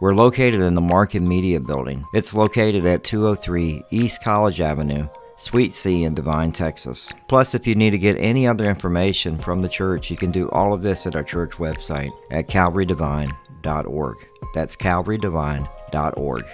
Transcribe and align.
We're 0.00 0.14
located 0.14 0.62
in 0.62 0.74
the 0.74 0.80
Market 0.80 1.20
Media 1.20 1.60
Building. 1.60 2.06
It's 2.14 2.34
located 2.34 2.86
at 2.86 3.04
203 3.04 3.84
East 3.90 4.24
College 4.24 4.58
Avenue, 4.58 5.06
Suite 5.36 5.74
C 5.74 6.04
in 6.04 6.14
Devine, 6.14 6.52
Texas. 6.52 7.12
Plus, 7.28 7.54
if 7.54 7.66
you 7.66 7.74
need 7.74 7.90
to 7.90 7.98
get 7.98 8.16
any 8.16 8.46
other 8.46 8.70
information 8.70 9.36
from 9.38 9.60
the 9.60 9.68
church, 9.68 10.10
you 10.10 10.16
can 10.16 10.30
do 10.30 10.48
all 10.52 10.72
of 10.72 10.80
this 10.80 11.06
at 11.06 11.16
our 11.16 11.22
church 11.22 11.52
website 11.58 12.10
at 12.30 12.48
calvarydevine.org. 12.48 14.16
That's 14.54 14.74
calvarydevine.org. 14.74 16.44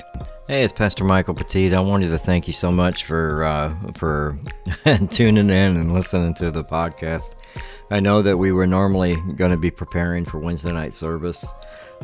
Hey, 0.49 0.65
it's 0.65 0.73
Pastor 0.73 1.05
Michael 1.05 1.35
Petit. 1.35 1.73
I 1.73 1.81
wanted 1.81 2.09
to 2.09 2.19
thank 2.19 2.49
you 2.49 2.53
so 2.53 2.73
much 2.73 3.05
for 3.05 3.45
uh, 3.45 3.93
for 3.93 4.37
tuning 5.11 5.51
in 5.51 5.77
and 5.77 5.95
listening 5.95 6.35
to 6.35 6.51
the 6.51 6.65
podcast. 6.65 7.37
I 7.93 8.01
know 8.01 8.23
that 8.23 8.39
we 8.39 8.51
were 8.51 8.67
normally 8.67 9.15
going 9.37 9.53
to 9.53 9.57
be 9.57 9.71
preparing 9.71 10.25
for 10.25 10.41
Wednesday 10.41 10.73
night 10.73 10.95
service 10.95 11.53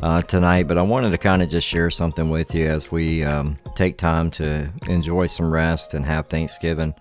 uh, 0.01 0.21
tonight, 0.23 0.67
but 0.67 0.77
I 0.77 0.81
wanted 0.81 1.11
to 1.11 1.17
kind 1.17 1.41
of 1.41 1.49
just 1.49 1.67
share 1.67 1.89
something 1.89 2.29
with 2.29 2.53
you 2.55 2.67
as 2.67 2.91
we 2.91 3.23
um, 3.23 3.57
take 3.75 3.97
time 3.97 4.31
to 4.31 4.71
enjoy 4.87 5.27
some 5.27 5.51
rest 5.51 5.93
and 5.93 6.05
have 6.05 6.27
Thanksgiving 6.27 6.95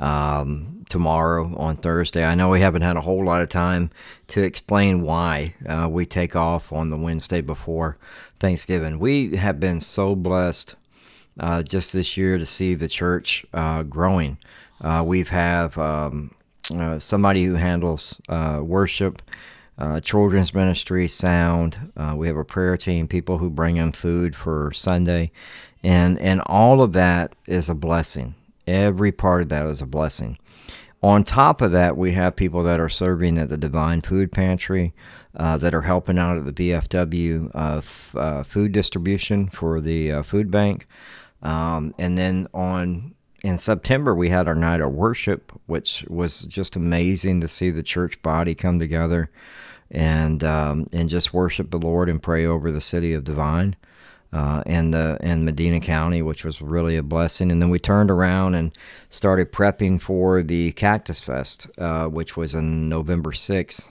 um, 0.00 0.84
tomorrow 0.88 1.54
on 1.56 1.76
Thursday. 1.76 2.24
I 2.24 2.34
know 2.34 2.50
we 2.50 2.60
haven't 2.60 2.82
had 2.82 2.96
a 2.96 3.00
whole 3.00 3.24
lot 3.24 3.42
of 3.42 3.48
time 3.48 3.90
to 4.28 4.42
explain 4.42 5.02
why 5.02 5.54
uh, 5.66 5.88
we 5.90 6.06
take 6.06 6.36
off 6.36 6.72
on 6.72 6.90
the 6.90 6.96
Wednesday 6.96 7.40
before 7.40 7.96
Thanksgiving. 8.38 8.98
We 8.98 9.36
have 9.36 9.58
been 9.58 9.80
so 9.80 10.14
blessed 10.14 10.76
uh, 11.40 11.62
just 11.62 11.92
this 11.92 12.16
year 12.16 12.38
to 12.38 12.46
see 12.46 12.74
the 12.74 12.88
church 12.88 13.44
uh, 13.52 13.82
growing. 13.82 14.38
Uh, 14.80 15.02
we've 15.06 15.30
have 15.30 15.76
um, 15.78 16.34
uh, 16.74 16.98
somebody 16.98 17.44
who 17.44 17.54
handles 17.54 18.20
uh, 19.78 20.00
children's 20.00 20.54
ministry, 20.54 21.08
sound. 21.08 21.92
we 22.14 22.26
have 22.26 22.36
a 22.36 22.44
prayer 22.44 22.76
team, 22.76 23.08
people 23.08 23.38
who 23.38 23.50
bring 23.50 23.76
in 23.76 23.92
food 23.92 24.34
for 24.34 24.72
Sunday, 24.72 25.30
and 25.82 26.18
and 26.18 26.40
all 26.46 26.82
of 26.82 26.92
that 26.94 27.34
is 27.46 27.68
a 27.68 27.74
blessing. 27.74 28.34
Every 28.66 29.12
part 29.12 29.42
of 29.42 29.48
that 29.50 29.66
is 29.66 29.82
a 29.82 29.86
blessing. 29.86 30.38
On 31.02 31.22
top 31.22 31.60
of 31.60 31.72
that, 31.72 31.96
we 31.96 32.12
have 32.12 32.34
people 32.34 32.62
that 32.62 32.80
are 32.80 32.88
serving 32.88 33.38
at 33.38 33.48
the 33.48 33.58
Devine 33.58 34.00
Food 34.00 34.32
Pantry, 34.32 34.94
uh, 35.36 35.58
that 35.58 35.74
are 35.74 35.82
helping 35.82 36.18
out 36.18 36.38
at 36.38 36.44
the 36.46 36.52
VFW 36.52 37.50
uh, 37.54 37.76
f- 37.78 38.16
uh, 38.16 38.42
food 38.42 38.72
distribution 38.72 39.48
for 39.48 39.80
the 39.80 40.10
uh, 40.10 40.22
food 40.22 40.50
bank. 40.50 40.86
Um, 41.42 41.94
and 41.98 42.16
then 42.16 42.48
on 42.54 43.14
in 43.42 43.58
September, 43.58 44.14
we 44.14 44.30
had 44.30 44.48
our 44.48 44.54
night 44.54 44.80
of 44.80 44.92
worship, 44.92 45.52
which 45.66 46.04
was 46.08 46.42
just 46.42 46.76
amazing 46.76 47.40
to 47.40 47.48
see 47.48 47.70
the 47.70 47.82
church 47.82 48.20
body 48.22 48.54
come 48.54 48.78
together 48.78 49.30
and 49.90 50.42
um, 50.42 50.88
and 50.92 51.08
just 51.08 51.32
worship 51.32 51.70
the 51.70 51.78
Lord 51.78 52.08
and 52.08 52.22
pray 52.22 52.44
over 52.44 52.70
the 52.70 52.80
city 52.80 53.12
of 53.12 53.24
Devine 53.24 53.76
uh, 54.32 54.62
and 54.66 54.92
the 54.92 55.18
and 55.20 55.44
Medina 55.44 55.80
County, 55.80 56.22
which 56.22 56.44
was 56.44 56.60
really 56.60 56.96
a 56.96 57.02
blessing. 57.02 57.52
And 57.52 57.62
then 57.62 57.70
we 57.70 57.78
turned 57.78 58.10
around 58.10 58.54
and 58.54 58.76
started 59.08 59.52
prepping 59.52 60.00
for 60.00 60.42
the 60.42 60.72
Cactus 60.72 61.20
Fest, 61.20 61.68
uh, 61.78 62.06
which 62.06 62.36
was 62.36 62.54
in 62.54 62.88
November 62.88 63.32
sixth, 63.32 63.88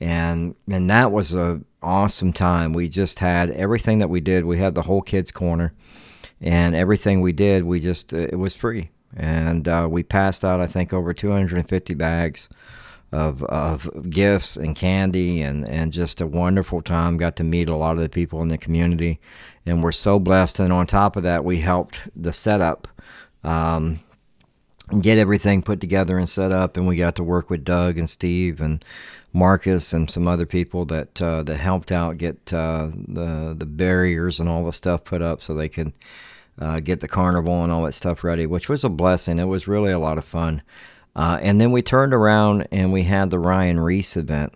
and 0.00 0.54
and 0.70 0.88
that 0.90 1.12
was 1.12 1.34
a 1.34 1.60
awesome 1.82 2.32
time. 2.32 2.72
We 2.72 2.88
just 2.88 3.18
had 3.18 3.50
everything 3.50 3.98
that 3.98 4.08
we 4.08 4.20
did. 4.20 4.44
We 4.44 4.58
had 4.58 4.74
the 4.74 4.82
whole 4.82 5.02
kids 5.02 5.30
corner, 5.30 5.74
and 6.44 6.76
everything 6.76 7.22
we 7.22 7.32
did, 7.32 7.64
we 7.64 7.80
just 7.80 8.12
it 8.12 8.38
was 8.38 8.54
free, 8.54 8.90
and 9.16 9.66
uh, 9.66 9.88
we 9.90 10.04
passed 10.04 10.44
out 10.44 10.60
I 10.60 10.66
think 10.66 10.92
over 10.92 11.12
250 11.12 11.94
bags 11.94 12.48
of, 13.14 13.44
of 13.44 14.10
gifts 14.10 14.56
and 14.56 14.74
candy 14.74 15.40
and, 15.40 15.66
and 15.68 15.92
just 15.92 16.20
a 16.20 16.26
wonderful 16.26 16.82
time. 16.82 17.16
Got 17.16 17.36
to 17.36 17.44
meet 17.44 17.68
a 17.68 17.76
lot 17.76 17.92
of 17.92 18.02
the 18.02 18.08
people 18.08 18.42
in 18.42 18.48
the 18.48 18.58
community, 18.58 19.20
and 19.64 19.82
we're 19.82 19.92
so 19.92 20.18
blessed. 20.18 20.60
And 20.60 20.72
on 20.72 20.86
top 20.86 21.16
of 21.16 21.22
that, 21.22 21.44
we 21.44 21.60
helped 21.60 22.08
the 22.14 22.32
setup. 22.32 22.88
Um, 23.42 23.98
get 25.00 25.16
everything 25.16 25.62
put 25.62 25.80
together 25.80 26.18
and 26.18 26.28
set 26.28 26.52
up, 26.52 26.76
and 26.76 26.86
we 26.86 26.96
got 26.96 27.14
to 27.16 27.22
work 27.22 27.48
with 27.48 27.64
Doug 27.64 27.98
and 27.98 28.10
Steve 28.10 28.60
and 28.60 28.84
Marcus 29.32 29.92
and 29.92 30.10
some 30.10 30.28
other 30.28 30.46
people 30.46 30.84
that 30.86 31.22
uh, 31.22 31.42
that 31.44 31.56
helped 31.56 31.90
out 31.90 32.18
get 32.18 32.52
uh, 32.52 32.90
the 32.92 33.54
the 33.56 33.66
barriers 33.66 34.40
and 34.40 34.48
all 34.48 34.64
the 34.64 34.72
stuff 34.72 35.04
put 35.04 35.22
up 35.22 35.40
so 35.40 35.54
they 35.54 35.68
could 35.68 35.92
uh, 36.58 36.80
get 36.80 37.00
the 37.00 37.08
carnival 37.08 37.62
and 37.62 37.72
all 37.72 37.84
that 37.84 37.92
stuff 37.92 38.24
ready, 38.24 38.46
which 38.46 38.68
was 38.68 38.84
a 38.84 38.88
blessing. 38.88 39.38
It 39.38 39.44
was 39.44 39.68
really 39.68 39.92
a 39.92 39.98
lot 39.98 40.18
of 40.18 40.24
fun. 40.24 40.62
Uh, 41.16 41.38
and 41.42 41.60
then 41.60 41.72
we 41.72 41.82
turned 41.82 42.12
around 42.12 42.66
and 42.70 42.92
we 42.92 43.04
had 43.04 43.30
the 43.30 43.38
Ryan 43.38 43.80
Ries 43.80 44.16
event 44.16 44.52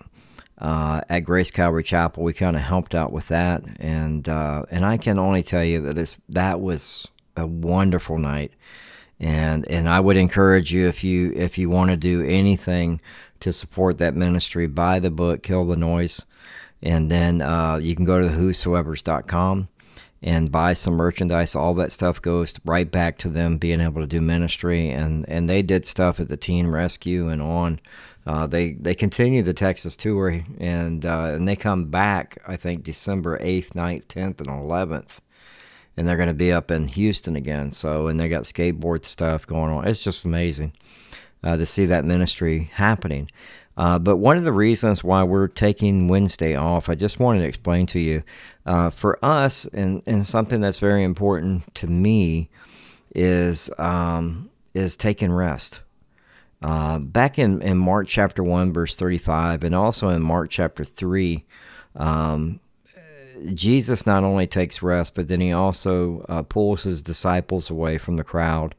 uh, 0.58 1.02
at 1.08 1.20
Grace 1.20 1.50
Calvary 1.50 1.84
Chapel. 1.84 2.22
We 2.22 2.32
kind 2.32 2.56
of 2.56 2.62
helped 2.62 2.94
out 2.94 3.12
with 3.12 3.28
that, 3.28 3.62
and 3.78 4.28
uh, 4.28 4.64
and 4.70 4.84
I 4.84 4.96
can 4.96 5.18
only 5.18 5.42
tell 5.42 5.64
you 5.64 5.80
that 5.82 5.96
it's 5.96 6.16
that 6.28 6.60
was 6.60 7.06
a 7.36 7.46
wonderful 7.46 8.18
night. 8.18 8.52
And 9.20 9.68
and 9.70 9.88
I 9.88 10.00
would 10.00 10.16
encourage 10.16 10.72
you 10.72 10.88
if 10.88 11.04
you 11.04 11.32
if 11.34 11.58
you 11.58 11.70
want 11.70 11.90
to 11.90 11.96
do 11.96 12.24
anything 12.24 13.00
to 13.40 13.52
support 13.52 13.98
that 13.98 14.16
ministry, 14.16 14.66
buy 14.66 14.98
the 14.98 15.10
book, 15.10 15.42
Kill 15.44 15.64
the 15.64 15.76
Noise, 15.76 16.24
and 16.82 17.10
then 17.10 17.40
uh, 17.40 17.78
you 17.80 17.94
can 17.94 18.04
go 18.04 18.20
to 18.20 18.28
whosoevers.com 18.28 19.68
and 20.22 20.50
buy 20.50 20.72
some 20.72 20.94
merchandise. 20.94 21.54
All 21.54 21.74
that 21.74 21.92
stuff 21.92 22.20
goes 22.20 22.54
right 22.64 22.90
back 22.90 23.18
to 23.18 23.28
them 23.28 23.58
being 23.58 23.80
able 23.80 24.00
to 24.00 24.06
do 24.06 24.20
ministry, 24.20 24.90
and 24.90 25.28
and 25.28 25.48
they 25.48 25.62
did 25.62 25.86
stuff 25.86 26.20
at 26.20 26.28
the 26.28 26.36
Teen 26.36 26.68
Rescue 26.68 27.28
and 27.28 27.42
on. 27.42 27.80
Uh, 28.26 28.46
they 28.46 28.72
they 28.72 28.94
continue 28.94 29.42
the 29.42 29.54
Texas 29.54 29.96
tour, 29.96 30.42
and 30.58 31.04
uh, 31.04 31.32
and 31.34 31.46
they 31.46 31.56
come 31.56 31.86
back. 31.86 32.38
I 32.46 32.56
think 32.56 32.82
December 32.82 33.38
eighth, 33.40 33.74
9th, 33.74 34.08
tenth, 34.08 34.40
and 34.40 34.50
eleventh, 34.50 35.20
and 35.96 36.06
they're 36.06 36.16
going 36.16 36.28
to 36.28 36.34
be 36.34 36.52
up 36.52 36.70
in 36.70 36.88
Houston 36.88 37.36
again. 37.36 37.72
So 37.72 38.08
and 38.08 38.18
they 38.18 38.28
got 38.28 38.44
skateboard 38.44 39.04
stuff 39.04 39.46
going 39.46 39.72
on. 39.72 39.86
It's 39.86 40.02
just 40.02 40.24
amazing 40.24 40.72
uh, 41.42 41.56
to 41.56 41.66
see 41.66 41.86
that 41.86 42.04
ministry 42.04 42.70
happening. 42.74 43.30
Uh, 43.76 43.98
but 43.98 44.16
one 44.16 44.36
of 44.36 44.44
the 44.44 44.52
reasons 44.52 45.04
why 45.04 45.22
we're 45.22 45.46
taking 45.46 46.08
Wednesday 46.08 46.56
off, 46.56 46.88
I 46.88 46.96
just 46.96 47.20
wanted 47.20 47.40
to 47.40 47.46
explain 47.46 47.86
to 47.86 48.00
you 48.00 48.24
uh, 48.66 48.90
for 48.90 49.24
us, 49.24 49.66
and, 49.66 50.02
and 50.04 50.26
something 50.26 50.60
that's 50.60 50.78
very 50.78 51.04
important 51.04 51.72
to 51.76 51.86
me 51.86 52.50
is 53.14 53.70
um, 53.78 54.50
is 54.74 54.96
taking 54.96 55.32
rest. 55.32 55.82
Uh, 56.60 56.98
back 56.98 57.38
in, 57.38 57.62
in 57.62 57.78
Mark 57.78 58.08
chapter 58.08 58.42
1, 58.42 58.72
verse 58.72 58.96
35, 58.96 59.62
and 59.62 59.74
also 59.74 60.08
in 60.08 60.24
Mark 60.24 60.50
chapter 60.50 60.82
3, 60.82 61.44
um, 61.94 62.58
Jesus 63.54 64.06
not 64.06 64.24
only 64.24 64.48
takes 64.48 64.82
rest, 64.82 65.14
but 65.14 65.28
then 65.28 65.40
he 65.40 65.52
also 65.52 66.24
uh, 66.28 66.42
pulls 66.42 66.82
his 66.82 67.00
disciples 67.00 67.70
away 67.70 67.96
from 67.96 68.16
the 68.16 68.24
crowd 68.24 68.74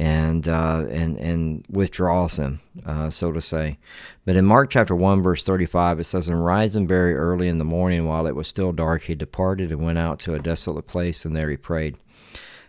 and 0.00 0.48
uh, 0.48 0.86
and 0.88 1.18
and 1.18 1.62
withdraws 1.68 2.38
him, 2.38 2.60
uh, 2.86 3.10
so 3.10 3.32
to 3.32 3.42
say. 3.42 3.76
But 4.24 4.34
in 4.34 4.46
Mark 4.46 4.70
chapter 4.70 4.96
one 4.96 5.20
verse 5.20 5.44
thirty 5.44 5.66
five, 5.66 6.00
it 6.00 6.04
says, 6.04 6.26
"And 6.26 6.42
rising 6.42 6.88
very 6.88 7.14
early 7.14 7.48
in 7.48 7.58
the 7.58 7.66
morning, 7.66 8.06
while 8.06 8.26
it 8.26 8.34
was 8.34 8.48
still 8.48 8.72
dark, 8.72 9.02
he 9.02 9.14
departed 9.14 9.70
and 9.70 9.84
went 9.84 9.98
out 9.98 10.18
to 10.20 10.34
a 10.34 10.40
desolate 10.40 10.86
place, 10.86 11.26
and 11.26 11.36
there 11.36 11.50
he 11.50 11.58
prayed." 11.58 11.98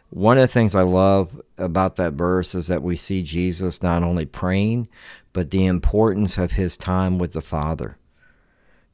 One 0.10 0.38
of 0.38 0.42
the 0.42 0.48
things 0.50 0.75
I 0.75 0.81
love 0.81 1.39
about 1.57 1.95
that 1.95 2.16
verse 2.16 2.54
is 2.54 2.68
that 2.68 2.83
we 2.83 2.98
see 2.98 3.24
Jesus 3.24 3.81
not 3.81 4.04
only 4.04 4.25
praying, 4.25 4.89
but 5.31 5.51
the 5.51 5.66
importance 5.66 6.38
of 6.38 6.51
his 6.51 6.75
time 6.75 7.18
with 7.18 7.31
the 7.31 7.42
Father. 7.42 7.98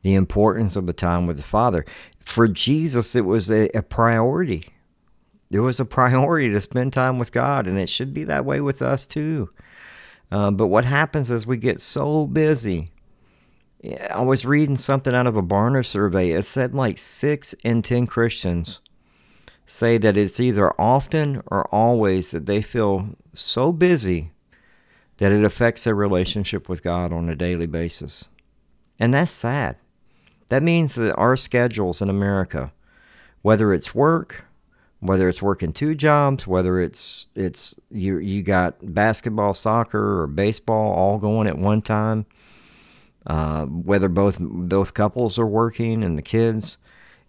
The 0.03 0.13
importance 0.13 0.75
of 0.75 0.85
the 0.85 0.93
time 0.93 1.25
with 1.25 1.37
the 1.37 1.43
Father. 1.43 1.85
For 2.19 2.47
Jesus, 2.47 3.15
it 3.15 3.25
was 3.25 3.49
a, 3.49 3.67
a 3.69 3.81
priority 3.81 4.69
it 5.49 5.59
was 5.59 5.79
a 5.79 5.85
priority 5.85 6.49
to 6.51 6.61
spend 6.61 6.93
time 6.93 7.19
with 7.19 7.31
God, 7.31 7.67
and 7.67 7.77
it 7.77 7.89
should 7.89 8.13
be 8.13 8.23
that 8.25 8.45
way 8.45 8.59
with 8.59 8.81
us 8.81 9.05
too. 9.05 9.49
Um, 10.31 10.57
but 10.57 10.67
what 10.67 10.85
happens 10.85 11.31
is 11.31 11.47
we 11.47 11.57
get 11.57 11.79
so 11.79 12.25
busy. 12.25 12.91
I 14.11 14.21
was 14.21 14.45
reading 14.45 14.75
something 14.75 15.13
out 15.13 15.27
of 15.27 15.37
a 15.37 15.43
Barna 15.43 15.85
survey. 15.85 16.31
It 16.31 16.43
said 16.43 16.75
like 16.75 16.97
six 16.97 17.53
in 17.63 17.81
10 17.81 18.07
Christians 18.07 18.81
say 19.65 19.97
that 19.97 20.17
it's 20.17 20.39
either 20.39 20.73
often 20.79 21.41
or 21.47 21.67
always 21.73 22.31
that 22.31 22.45
they 22.45 22.61
feel 22.61 23.09
so 23.33 23.71
busy 23.71 24.31
that 25.17 25.31
it 25.31 25.43
affects 25.43 25.83
their 25.83 25.95
relationship 25.95 26.69
with 26.69 26.83
God 26.83 27.13
on 27.13 27.29
a 27.29 27.35
daily 27.35 27.67
basis. 27.67 28.29
And 28.99 29.13
that's 29.13 29.31
sad. 29.31 29.77
That 30.49 30.63
means 30.63 30.95
that 30.95 31.15
our 31.15 31.35
schedules 31.35 32.01
in 32.01 32.09
America, 32.09 32.71
whether 33.41 33.73
it's 33.73 33.93
work, 33.93 34.46
whether 34.99 35.29
it's 35.29 35.41
working 35.41 35.73
two 35.73 35.95
jobs, 35.95 36.47
whether 36.47 36.81
it's 36.81 37.27
it's 37.35 37.75
you 37.91 38.17
you 38.17 38.41
got 38.41 38.75
basketball, 38.93 39.53
soccer, 39.53 40.21
or 40.21 40.27
baseball 40.27 40.93
all 40.93 41.19
going 41.19 41.47
at 41.47 41.57
one 41.57 41.81
time, 41.81 42.25
uh, 43.25 43.65
whether 43.65 44.09
both 44.09 44.39
both 44.39 44.93
couples 44.93 45.37
are 45.37 45.47
working 45.47 46.03
and 46.03 46.17
the 46.17 46.23
kids, 46.23 46.77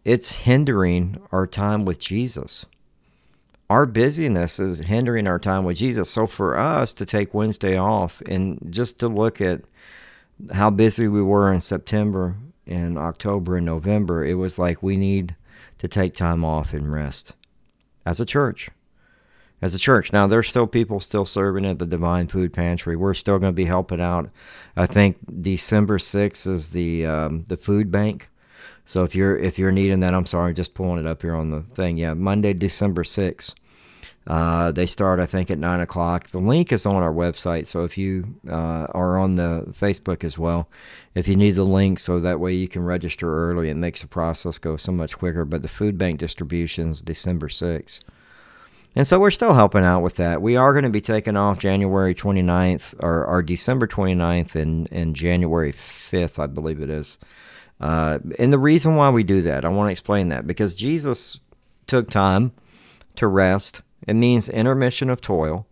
it's 0.04 0.42
hindering 0.42 1.20
our 1.30 1.46
time 1.46 1.84
with 1.84 1.98
Jesus. 1.98 2.64
Our 3.70 3.84
busyness 3.84 4.58
is 4.58 4.78
hindering 4.78 5.26
our 5.26 5.38
time 5.38 5.64
with 5.64 5.76
Jesus. 5.76 6.08
So 6.08 6.26
for 6.26 6.56
us 6.56 6.94
to 6.94 7.04
take 7.04 7.34
Wednesday 7.34 7.76
off 7.76 8.22
and 8.22 8.58
just 8.70 8.98
to 9.00 9.08
look 9.08 9.42
at 9.42 9.60
how 10.54 10.70
busy 10.70 11.06
we 11.06 11.20
were 11.20 11.52
in 11.52 11.60
September 11.60 12.36
and 12.66 12.96
October 12.96 13.58
and 13.58 13.66
November, 13.66 14.24
it 14.24 14.34
was 14.34 14.58
like 14.58 14.82
we 14.82 14.96
need 14.96 15.36
to 15.76 15.86
take 15.86 16.14
time 16.14 16.46
off 16.46 16.72
and 16.72 16.90
rest 16.90 17.34
as 18.08 18.20
a 18.20 18.26
church. 18.26 18.70
As 19.60 19.74
a 19.74 19.78
church. 19.78 20.12
Now, 20.12 20.26
there's 20.26 20.48
still 20.48 20.66
people 20.66 20.98
still 21.00 21.26
serving 21.26 21.66
at 21.66 21.78
the 21.78 21.84
Devine 21.84 22.28
Food 22.28 22.52
Pantry. 22.52 22.96
We're 22.96 23.12
still 23.12 23.38
going 23.38 23.52
to 23.52 23.56
be 23.56 23.66
helping 23.66 24.00
out. 24.00 24.30
I 24.76 24.86
think 24.86 25.18
December 25.42 25.98
6th 25.98 26.46
is 26.46 26.70
the 26.70 27.04
um, 27.04 27.44
the 27.48 27.56
food 27.56 27.90
bank. 27.90 28.30
So 28.84 29.02
if 29.02 29.14
you're 29.14 29.36
if 29.36 29.58
you're 29.58 29.72
needing 29.72 30.00
that, 30.00 30.14
I'm 30.14 30.26
sorry, 30.26 30.54
just 30.54 30.74
pulling 30.74 31.04
it 31.04 31.06
up 31.06 31.22
here 31.22 31.34
on 31.34 31.50
the 31.50 31.62
thing. 31.74 31.98
Yeah, 31.98 32.14
Monday, 32.14 32.54
December 32.54 33.02
6th. 33.02 33.54
Uh, 34.28 34.70
they 34.70 34.84
start, 34.84 35.20
I 35.20 35.26
think, 35.26 35.50
at 35.50 35.58
9 35.58 35.80
o'clock. 35.80 36.28
The 36.28 36.38
link 36.38 36.70
is 36.70 36.84
on 36.84 36.96
our 36.96 37.12
website. 37.12 37.66
So 37.66 37.84
if 37.84 37.96
you 37.96 38.38
uh, 38.46 38.86
are 38.90 39.16
on 39.16 39.36
the 39.36 39.64
Facebook 39.70 40.22
as 40.22 40.36
well, 40.36 40.68
if 41.14 41.26
you 41.26 41.34
need 41.34 41.52
the 41.52 41.64
link 41.64 41.98
so 41.98 42.20
that 42.20 42.38
way 42.38 42.52
you 42.52 42.68
can 42.68 42.84
register 42.84 43.50
early, 43.50 43.70
it 43.70 43.76
makes 43.76 44.02
the 44.02 44.06
process 44.06 44.58
go 44.58 44.76
so 44.76 44.92
much 44.92 45.16
quicker. 45.16 45.46
But 45.46 45.62
the 45.62 45.68
food 45.68 45.96
bank 45.96 46.18
distributions 46.18 47.00
December 47.00 47.48
6th. 47.48 48.00
And 48.94 49.06
so 49.06 49.18
we're 49.18 49.30
still 49.30 49.54
helping 49.54 49.84
out 49.84 50.02
with 50.02 50.16
that. 50.16 50.42
We 50.42 50.56
are 50.56 50.74
going 50.74 50.84
to 50.84 50.90
be 50.90 51.00
taking 51.00 51.36
off 51.36 51.58
January 51.58 52.14
29th 52.14 52.96
or, 53.02 53.24
or 53.24 53.42
December 53.42 53.86
29th 53.86 54.54
and, 54.54 54.88
and 54.92 55.16
January 55.16 55.72
5th, 55.72 56.38
I 56.38 56.48
believe 56.48 56.82
it 56.82 56.90
is. 56.90 57.16
Uh, 57.80 58.18
and 58.38 58.52
the 58.52 58.58
reason 58.58 58.94
why 58.96 59.08
we 59.08 59.22
do 59.22 59.40
that, 59.42 59.64
I 59.64 59.68
want 59.68 59.88
to 59.88 59.92
explain 59.92 60.28
that 60.28 60.46
because 60.46 60.74
Jesus 60.74 61.38
took 61.86 62.10
time 62.10 62.52
to 63.16 63.26
rest 63.26 63.82
it 64.06 64.14
means 64.14 64.48
intermission 64.48 65.10
of 65.10 65.20
toil. 65.20 65.66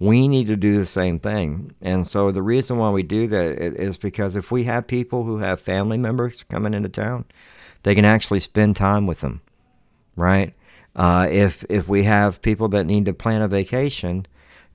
We 0.00 0.28
need 0.28 0.46
to 0.46 0.56
do 0.56 0.76
the 0.76 0.84
same 0.84 1.18
thing. 1.18 1.74
And 1.80 2.06
so 2.06 2.30
the 2.30 2.42
reason 2.42 2.78
why 2.78 2.90
we 2.90 3.02
do 3.02 3.26
that 3.26 3.58
is 3.58 3.98
because 3.98 4.36
if 4.36 4.52
we 4.52 4.64
have 4.64 4.86
people 4.86 5.24
who 5.24 5.38
have 5.38 5.60
family 5.60 5.98
members 5.98 6.44
coming 6.44 6.74
into 6.74 6.88
town, 6.88 7.24
they 7.82 7.94
can 7.94 8.04
actually 8.04 8.40
spend 8.40 8.76
time 8.76 9.06
with 9.06 9.20
them, 9.20 9.40
right? 10.14 10.54
Uh, 10.94 11.28
if 11.30 11.64
if 11.68 11.88
we 11.88 12.04
have 12.04 12.42
people 12.42 12.68
that 12.68 12.84
need 12.84 13.04
to 13.06 13.12
plan 13.12 13.42
a 13.42 13.48
vacation 13.48 14.26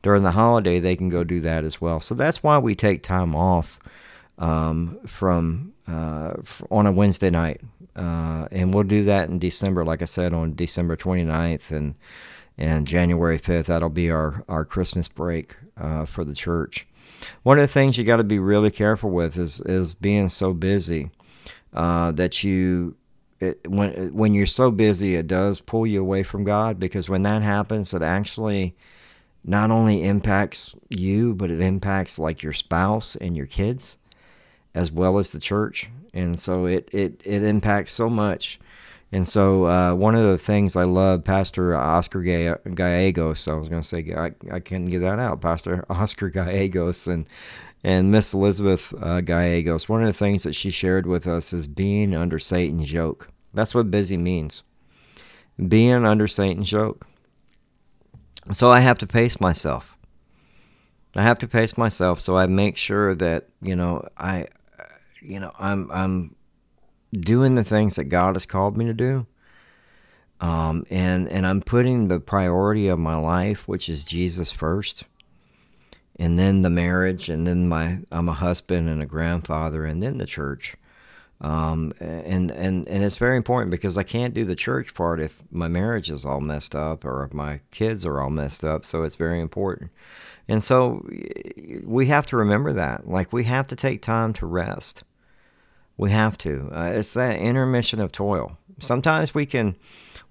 during 0.02 0.24
the 0.24 0.32
holiday, 0.32 0.80
they 0.80 0.96
can 0.96 1.10
go 1.10 1.24
do 1.24 1.40
that 1.42 1.64
as 1.64 1.82
well. 1.82 2.00
So 2.00 2.16
that's 2.16 2.44
why 2.44 2.58
we 2.58 2.76
take 2.76 3.04
time 3.04 3.36
off 3.36 3.80
um, 4.38 5.00
from 5.06 5.74
uh, 5.88 6.34
on 6.72 6.86
a 6.86 6.92
Wednesday 6.92 7.30
night, 7.30 7.62
uh, 7.96 8.48
and 8.52 8.74
we'll 8.74 8.84
do 8.84 9.04
that 9.06 9.30
in 9.30 9.40
December, 9.40 9.84
like 9.84 10.02
I 10.02 10.06
said, 10.06 10.34
on 10.34 10.56
December 10.56 10.96
29th, 10.96 11.72
and 11.72 11.96
and 12.58 12.88
January 12.88 13.40
5th, 13.40 13.66
that'll 13.66 13.90
be 13.90 14.10
our, 14.10 14.44
our 14.48 14.66
Christmas 14.66 15.08
break 15.08 15.56
uh, 15.78 16.06
for 16.06 16.24
the 16.24 16.36
church. 16.36 16.88
One 17.44 17.58
of 17.58 17.64
the 17.64 17.68
things 17.68 17.98
you 17.98 18.04
got 18.04 18.18
to 18.18 18.24
be 18.24 18.40
really 18.40 18.72
careful 18.72 19.10
with 19.10 19.38
is, 19.38 19.62
is 19.62 19.94
being 19.94 20.30
so 20.30 20.54
busy 20.54 21.12
uh, 21.74 22.12
that 22.14 22.44
you, 22.44 22.96
it, 23.40 23.68
when, 23.68 24.14
when 24.14 24.34
you're 24.34 24.46
so 24.46 24.72
busy, 24.72 25.16
it 25.16 25.28
does 25.28 25.62
pull 25.62 25.88
you 25.88 26.02
away 26.02 26.24
from 26.24 26.44
God 26.44 26.80
because 26.80 27.10
when 27.10 27.24
that 27.24 27.42
happens, 27.42 27.94
it 27.94 28.02
actually 28.02 28.76
not 29.44 29.72
only 29.72 30.04
impacts 30.04 30.76
you, 30.90 31.34
but 31.34 31.50
it 31.50 31.60
impacts 31.60 32.18
like 32.20 32.44
your 32.44 32.54
spouse 32.54 33.16
and 33.16 33.36
your 33.36 33.48
kids 33.48 33.98
as 34.76 34.92
well 34.92 35.18
as 35.18 35.32
the 35.32 35.40
church. 35.40 35.90
And 36.14 36.40
so 36.40 36.66
it, 36.66 36.90
it, 36.94 37.22
it 37.26 37.44
impacts 37.44 37.94
so 37.94 38.10
much 38.10 38.60
and 39.14 39.28
so 39.28 39.68
uh, 39.68 39.94
one 39.94 40.16
of 40.16 40.24
the 40.24 40.40
things 40.40 40.76
I 40.76 40.86
love, 40.86 41.24
Pastor 41.24 41.76
Oscar 41.76 42.24
Gallegos, 42.24 43.48
I 43.48 43.54
was 43.54 43.70
going 43.70 43.84
to 43.84 43.88
say 43.88 44.12
I, 44.18 44.32
I 44.52 44.60
can't 44.60 44.90
get 44.90 45.02
that 45.02 45.20
out, 45.20 45.40
Pastor 45.40 45.86
Oscar 45.90 46.30
Gallegos 46.30 47.08
and 47.08 47.28
and 47.84 48.12
Miss 48.12 48.34
Elizabeth 48.34 48.92
uh, 49.00 49.22
Gallegos. 49.22 49.88
One 49.88 50.02
of 50.02 50.08
the 50.08 50.14
things 50.14 50.42
that 50.44 50.56
she 50.56 50.72
shared 50.72 51.06
with 51.06 51.28
us 51.28 51.54
is 51.54 51.68
being 51.68 52.16
under 52.16 52.40
Satan's 52.40 52.92
yoke. 52.92 53.28
That's 53.54 53.76
what 53.76 53.92
busy 53.92 54.18
means. 54.18 54.64
Being 55.68 56.06
under 56.08 56.28
Satan's 56.28 56.72
yoke. 56.72 57.06
So 58.52 58.72
I 58.72 58.80
have 58.80 58.98
to 58.98 59.06
pace 59.06 59.40
myself. 59.40 59.96
I 61.16 61.22
have 61.22 61.38
to 61.40 61.48
pace 61.48 61.78
myself 61.78 62.20
so 62.20 62.36
I 62.36 62.48
make 62.48 62.78
sure 62.78 63.14
that 63.14 63.50
you 63.62 63.76
know 63.76 64.08
I, 64.18 64.48
you 65.22 65.40
know 65.40 65.52
I'm 65.60 65.92
I'm 65.92 66.36
doing 67.22 67.56
the 67.56 67.64
things 67.64 67.96
that 67.96 68.06
God 68.06 68.36
has 68.36 68.46
called 68.46 68.78
me 68.78 68.86
to 68.86 68.94
do. 68.94 69.26
Um, 70.42 70.86
and 70.90 71.30
and 71.30 71.48
I'm 71.48 71.62
putting 71.62 72.08
the 72.08 72.20
priority 72.20 72.88
of 72.88 73.00
my 73.00 73.16
life, 73.16 73.68
which 73.68 73.88
is 73.88 74.04
Jesus 74.04 74.52
first, 74.52 75.06
and 76.18 76.38
then 76.38 76.64
the 76.64 76.70
marriage, 76.70 77.30
and 77.30 77.48
then 77.48 77.70
my 77.70 78.00
I'm 78.12 78.28
a 78.28 78.34
husband 78.34 78.90
and 78.90 79.02
a 79.02 79.06
grandfather, 79.06 79.86
and 79.86 80.04
then 80.04 80.18
the 80.18 80.26
church. 80.26 80.76
Um, 81.40 81.94
and 82.00 82.52
and 82.52 82.88
and 82.88 83.04
it's 83.04 83.18
very 83.18 83.38
important 83.38 83.72
because 83.72 83.98
I 83.98 84.04
can't 84.04 84.34
do 84.34 84.46
the 84.46 84.56
church 84.56 84.94
part 84.94 85.20
if 85.20 85.44
my 85.52 85.68
marriage 85.68 86.10
is 86.10 86.26
all 86.26 86.42
messed 86.42 86.76
up 86.76 87.06
or 87.06 87.24
if 87.24 87.34
my 87.34 87.60
kids 87.72 88.06
are 88.06 88.20
all 88.20 88.30
messed 88.30 88.64
up. 88.64 88.86
So 88.86 89.04
it's 89.04 89.16
very 89.16 89.40
important. 89.40 89.92
And 90.48 90.64
so 90.64 91.08
we 91.84 92.08
have 92.08 92.26
to 92.28 92.38
remember 92.38 92.74
that. 92.74 93.08
Like 93.08 93.34
we 93.34 93.46
have 93.46 93.68
to 93.68 93.76
take 93.76 94.02
time 94.02 94.34
to 94.34 94.46
rest. 94.46 95.04
We 95.98 96.12
have 96.12 96.38
to. 96.40 96.70
Uh, 96.74 96.92
it's 96.96 97.14
that 97.14 97.38
intermission 97.38 98.00
of 98.00 98.12
toil. 98.12 98.58
Sometimes 98.80 99.36
we 99.36 99.46
can 99.46 99.76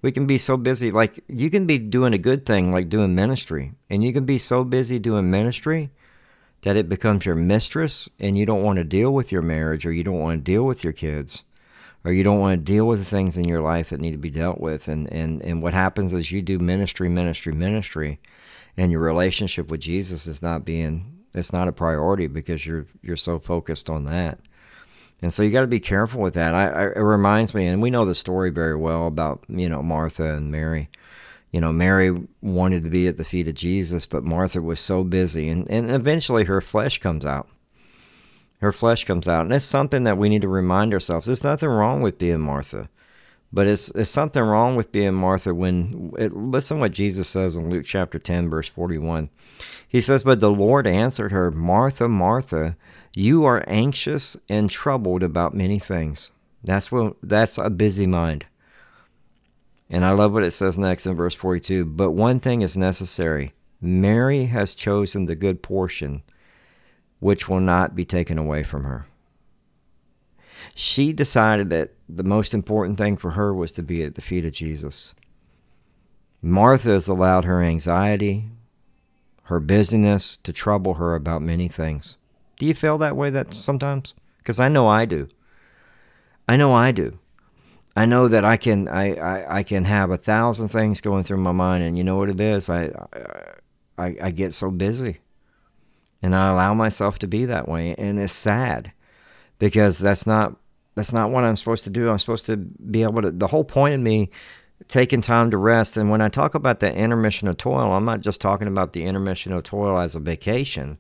we 0.02 0.10
can 0.10 0.26
be 0.26 0.36
so 0.36 0.56
busy 0.56 0.90
like 0.90 1.24
you 1.28 1.48
can 1.48 1.66
be 1.66 1.78
doing 1.78 2.12
a 2.12 2.18
good 2.18 2.44
thing 2.44 2.72
like 2.72 2.88
doing 2.88 3.14
ministry 3.14 3.72
and 3.88 4.04
you 4.04 4.12
can 4.12 4.26
be 4.26 4.36
so 4.36 4.64
busy 4.64 4.98
doing 4.98 5.30
ministry 5.30 5.90
that 6.62 6.76
it 6.76 6.88
becomes 6.88 7.24
your 7.24 7.34
mistress 7.34 8.08
and 8.18 8.36
you 8.36 8.44
don't 8.44 8.62
want 8.62 8.76
to 8.76 8.84
deal 8.84 9.12
with 9.12 9.32
your 9.32 9.42
marriage 9.42 9.86
or 9.86 9.92
you 9.92 10.04
don't 10.04 10.18
want 10.18 10.38
to 10.38 10.52
deal 10.52 10.64
with 10.64 10.84
your 10.84 10.92
kids 10.92 11.44
or 12.04 12.12
you 12.12 12.24
don't 12.24 12.40
want 12.40 12.58
to 12.58 12.72
deal 12.72 12.86
with 12.86 12.98
the 12.98 13.04
things 13.04 13.38
in 13.38 13.44
your 13.44 13.62
life 13.62 13.90
that 13.90 14.00
need 14.00 14.12
to 14.12 14.18
be 14.18 14.30
dealt 14.30 14.60
with 14.60 14.88
and 14.88 15.10
and 15.12 15.40
and 15.42 15.62
what 15.62 15.72
happens 15.72 16.12
is 16.12 16.32
you 16.32 16.42
do 16.42 16.58
ministry 16.58 17.08
ministry 17.08 17.52
ministry 17.52 18.20
and 18.76 18.90
your 18.90 19.00
relationship 19.00 19.70
with 19.70 19.80
Jesus 19.80 20.26
is 20.26 20.42
not 20.42 20.64
being 20.64 21.24
it's 21.32 21.52
not 21.52 21.68
a 21.68 21.72
priority 21.72 22.26
because 22.26 22.66
you're 22.66 22.86
you're 23.02 23.16
so 23.16 23.38
focused 23.38 23.88
on 23.88 24.04
that 24.04 24.40
and 25.22 25.32
so 25.32 25.42
you 25.44 25.50
got 25.50 25.60
to 25.60 25.68
be 25.68 25.80
careful 25.80 26.20
with 26.20 26.34
that. 26.34 26.54
I, 26.54 26.68
I, 26.68 26.82
it 26.86 26.98
reminds 26.98 27.54
me, 27.54 27.66
and 27.68 27.80
we 27.80 27.90
know 27.90 28.04
the 28.04 28.14
story 28.14 28.50
very 28.50 28.76
well 28.76 29.06
about 29.06 29.44
you 29.48 29.68
know 29.68 29.82
Martha 29.82 30.34
and 30.34 30.50
Mary. 30.50 30.90
You 31.52 31.60
know, 31.60 31.72
Mary 31.72 32.16
wanted 32.40 32.84
to 32.84 32.90
be 32.90 33.06
at 33.06 33.18
the 33.18 33.24
feet 33.24 33.46
of 33.46 33.54
Jesus, 33.54 34.06
but 34.06 34.24
Martha 34.24 34.60
was 34.60 34.80
so 34.80 35.04
busy, 35.04 35.48
and, 35.48 35.68
and 35.70 35.90
eventually 35.90 36.44
her 36.44 36.60
flesh 36.60 36.98
comes 36.98 37.26
out. 37.26 37.46
Her 38.60 38.72
flesh 38.72 39.04
comes 39.04 39.28
out, 39.28 39.44
and 39.44 39.52
it's 39.52 39.64
something 39.64 40.04
that 40.04 40.16
we 40.16 40.28
need 40.28 40.42
to 40.42 40.48
remind 40.48 40.94
ourselves. 40.94 41.26
There's 41.26 41.44
nothing 41.44 41.68
wrong 41.68 42.00
with 42.00 42.18
being 42.18 42.40
Martha, 42.40 42.88
but 43.52 43.66
it's 43.66 43.90
it's 43.90 44.10
something 44.10 44.42
wrong 44.42 44.76
with 44.76 44.92
being 44.92 45.14
Martha 45.14 45.54
when 45.54 46.12
it, 46.18 46.32
listen 46.32 46.80
what 46.80 46.92
Jesus 46.92 47.28
says 47.28 47.56
in 47.56 47.70
Luke 47.70 47.84
chapter 47.84 48.18
10 48.18 48.48
verse 48.48 48.68
41. 48.68 49.28
He 49.86 50.00
says, 50.00 50.22
"But 50.22 50.40
the 50.40 50.50
Lord 50.50 50.86
answered 50.86 51.32
her, 51.32 51.50
Martha, 51.50 52.08
Martha, 52.08 52.76
you 53.14 53.44
are 53.44 53.64
anxious 53.66 54.36
and 54.48 54.70
troubled 54.70 55.22
about 55.22 55.54
many 55.54 55.78
things. 55.78 56.30
That's 56.64 56.90
what 56.90 57.16
that's 57.22 57.58
a 57.58 57.68
busy 57.68 58.06
mind. 58.06 58.46
And 59.90 60.04
I 60.04 60.10
love 60.12 60.32
what 60.32 60.44
it 60.44 60.52
says 60.52 60.78
next 60.78 61.06
in 61.06 61.14
verse 61.14 61.34
42. 61.34 61.84
But 61.84 62.12
one 62.12 62.40
thing 62.40 62.62
is 62.62 62.76
necessary. 62.78 63.52
Mary 63.80 64.46
has 64.46 64.74
chosen 64.74 65.26
the 65.26 65.34
good 65.34 65.62
portion, 65.62 66.22
which 67.20 67.48
will 67.48 67.60
not 67.60 67.94
be 67.94 68.06
taken 68.06 68.38
away 68.38 68.62
from 68.62 68.84
her. 68.84 69.06
She 70.74 71.12
decided 71.12 71.70
that 71.70 71.94
the 72.08 72.22
most 72.22 72.54
important 72.54 72.98
thing 72.98 73.16
for 73.16 73.32
her 73.32 73.54
was 73.54 73.72
to 73.72 73.82
be 73.82 74.02
at 74.02 74.14
the 74.14 74.22
feet 74.22 74.44
of 74.44 74.52
Jesus. 74.52 75.14
Martha 76.40 76.90
has 76.90 77.08
allowed 77.08 77.44
her 77.44 77.62
anxiety, 77.62 78.46
her 79.44 79.60
busyness 79.60 80.36
to 80.36 80.52
trouble 80.52 80.94
her 80.94 81.14
about 81.14 81.42
many 81.42 81.68
things. 81.68 82.18
Do 82.58 82.66
you 82.66 82.74
feel 82.74 82.98
that 82.98 83.16
way 83.16 83.30
that 83.30 83.54
sometimes? 83.54 84.14
Because 84.38 84.58
I 84.58 84.68
know 84.68 84.88
I 84.88 85.04
do. 85.04 85.28
I 86.48 86.56
know 86.56 86.72
I 86.72 86.90
do. 86.90 87.18
I 87.94 88.06
know 88.06 88.26
that 88.28 88.44
I 88.44 88.56
can 88.56 88.88
I, 88.88 89.14
I, 89.14 89.58
I 89.58 89.62
can 89.62 89.84
have 89.84 90.10
a 90.10 90.16
thousand 90.16 90.68
things 90.68 91.00
going 91.00 91.24
through 91.24 91.38
my 91.38 91.52
mind, 91.52 91.84
and 91.84 91.96
you 91.96 92.04
know 92.04 92.16
what 92.16 92.30
it 92.30 92.40
is. 92.40 92.70
I, 92.70 92.90
I 93.98 94.16
I 94.20 94.30
get 94.30 94.54
so 94.54 94.70
busy, 94.70 95.18
and 96.22 96.34
I 96.34 96.48
allow 96.48 96.74
myself 96.74 97.18
to 97.20 97.26
be 97.26 97.44
that 97.44 97.68
way, 97.68 97.94
and 97.96 98.18
it's 98.18 98.32
sad 98.32 98.92
because 99.62 100.00
that's 100.00 100.26
not 100.26 100.56
that's 100.96 101.12
not 101.12 101.30
what 101.30 101.44
I'm 101.44 101.54
supposed 101.54 101.84
to 101.84 101.90
do. 101.90 102.10
I'm 102.10 102.18
supposed 102.18 102.46
to 102.46 102.56
be 102.56 103.04
able 103.04 103.22
to. 103.22 103.30
The 103.30 103.46
whole 103.46 103.62
point 103.62 103.94
of 103.94 104.00
me 104.00 104.28
taking 104.88 105.20
time 105.20 105.52
to 105.52 105.56
rest. 105.56 105.96
And 105.96 106.10
when 106.10 106.20
I 106.20 106.28
talk 106.28 106.56
about 106.56 106.80
the 106.80 106.92
intermission 106.92 107.46
of 107.46 107.58
toil, 107.58 107.92
I'm 107.92 108.04
not 108.04 108.22
just 108.22 108.40
talking 108.40 108.66
about 108.66 108.92
the 108.92 109.04
intermission 109.04 109.52
of 109.52 109.62
toil 109.62 110.00
as 110.00 110.16
a 110.16 110.18
vacation, 110.18 110.98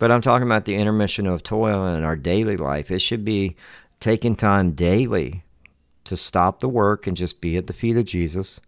but 0.00 0.10
I'm 0.10 0.22
talking 0.22 0.48
about 0.48 0.64
the 0.64 0.74
intermission 0.74 1.28
of 1.28 1.44
toil 1.44 1.86
in 1.86 2.02
our 2.02 2.16
daily 2.16 2.56
life. 2.56 2.90
It 2.90 2.98
should 2.98 3.24
be 3.24 3.54
taking 4.00 4.34
time 4.34 4.72
daily 4.72 5.44
to 6.02 6.16
stop 6.16 6.58
the 6.58 6.68
work 6.68 7.06
and 7.06 7.16
just 7.16 7.40
be 7.40 7.56
at 7.56 7.68
the 7.68 7.72
feet 7.72 7.96
of 7.96 8.06
Jesus, 8.06 8.60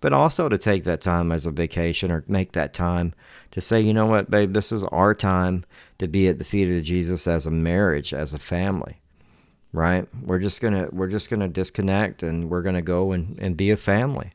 but 0.00 0.14
also 0.14 0.48
to 0.48 0.56
take 0.56 0.84
that 0.84 1.02
time 1.02 1.30
as 1.30 1.44
a 1.44 1.50
vacation 1.50 2.10
or 2.10 2.24
make 2.26 2.52
that 2.52 2.72
time 2.72 3.12
to 3.52 3.60
say, 3.60 3.80
you 3.80 3.94
know 3.94 4.06
what, 4.06 4.30
babe, 4.30 4.52
this 4.52 4.72
is 4.72 4.82
our 4.84 5.14
time 5.14 5.64
to 5.98 6.08
be 6.08 6.28
at 6.28 6.38
the 6.38 6.44
feet 6.44 6.68
of 6.68 6.82
Jesus 6.82 7.26
as 7.26 7.46
a 7.46 7.50
marriage, 7.50 8.12
as 8.12 8.34
a 8.34 8.38
family 8.38 8.98
right? 9.72 10.06
We're 10.22 10.38
just 10.38 10.60
gonna 10.60 10.88
we're 10.92 11.08
just 11.08 11.30
gonna 11.30 11.48
disconnect 11.48 12.22
and 12.22 12.50
we're 12.50 12.62
gonna 12.62 12.82
go 12.82 13.12
and, 13.12 13.38
and 13.40 13.56
be 13.56 13.70
a 13.70 13.76
family. 13.76 14.32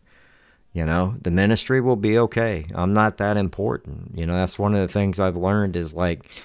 You 0.74 0.86
know, 0.86 1.16
the 1.22 1.32
ministry 1.32 1.82
will 1.82 1.96
be 1.96 2.18
okay. 2.20 2.68
I'm 2.76 2.94
not 2.94 3.18
that 3.18 3.38
important. 3.38 4.12
You 4.16 4.26
know, 4.26 4.34
that's 4.34 4.60
one 4.60 4.76
of 4.76 4.82
the 4.82 4.92
things 4.92 5.20
I've 5.20 5.38
learned 5.38 5.76
is 5.76 5.94
like 5.94 6.44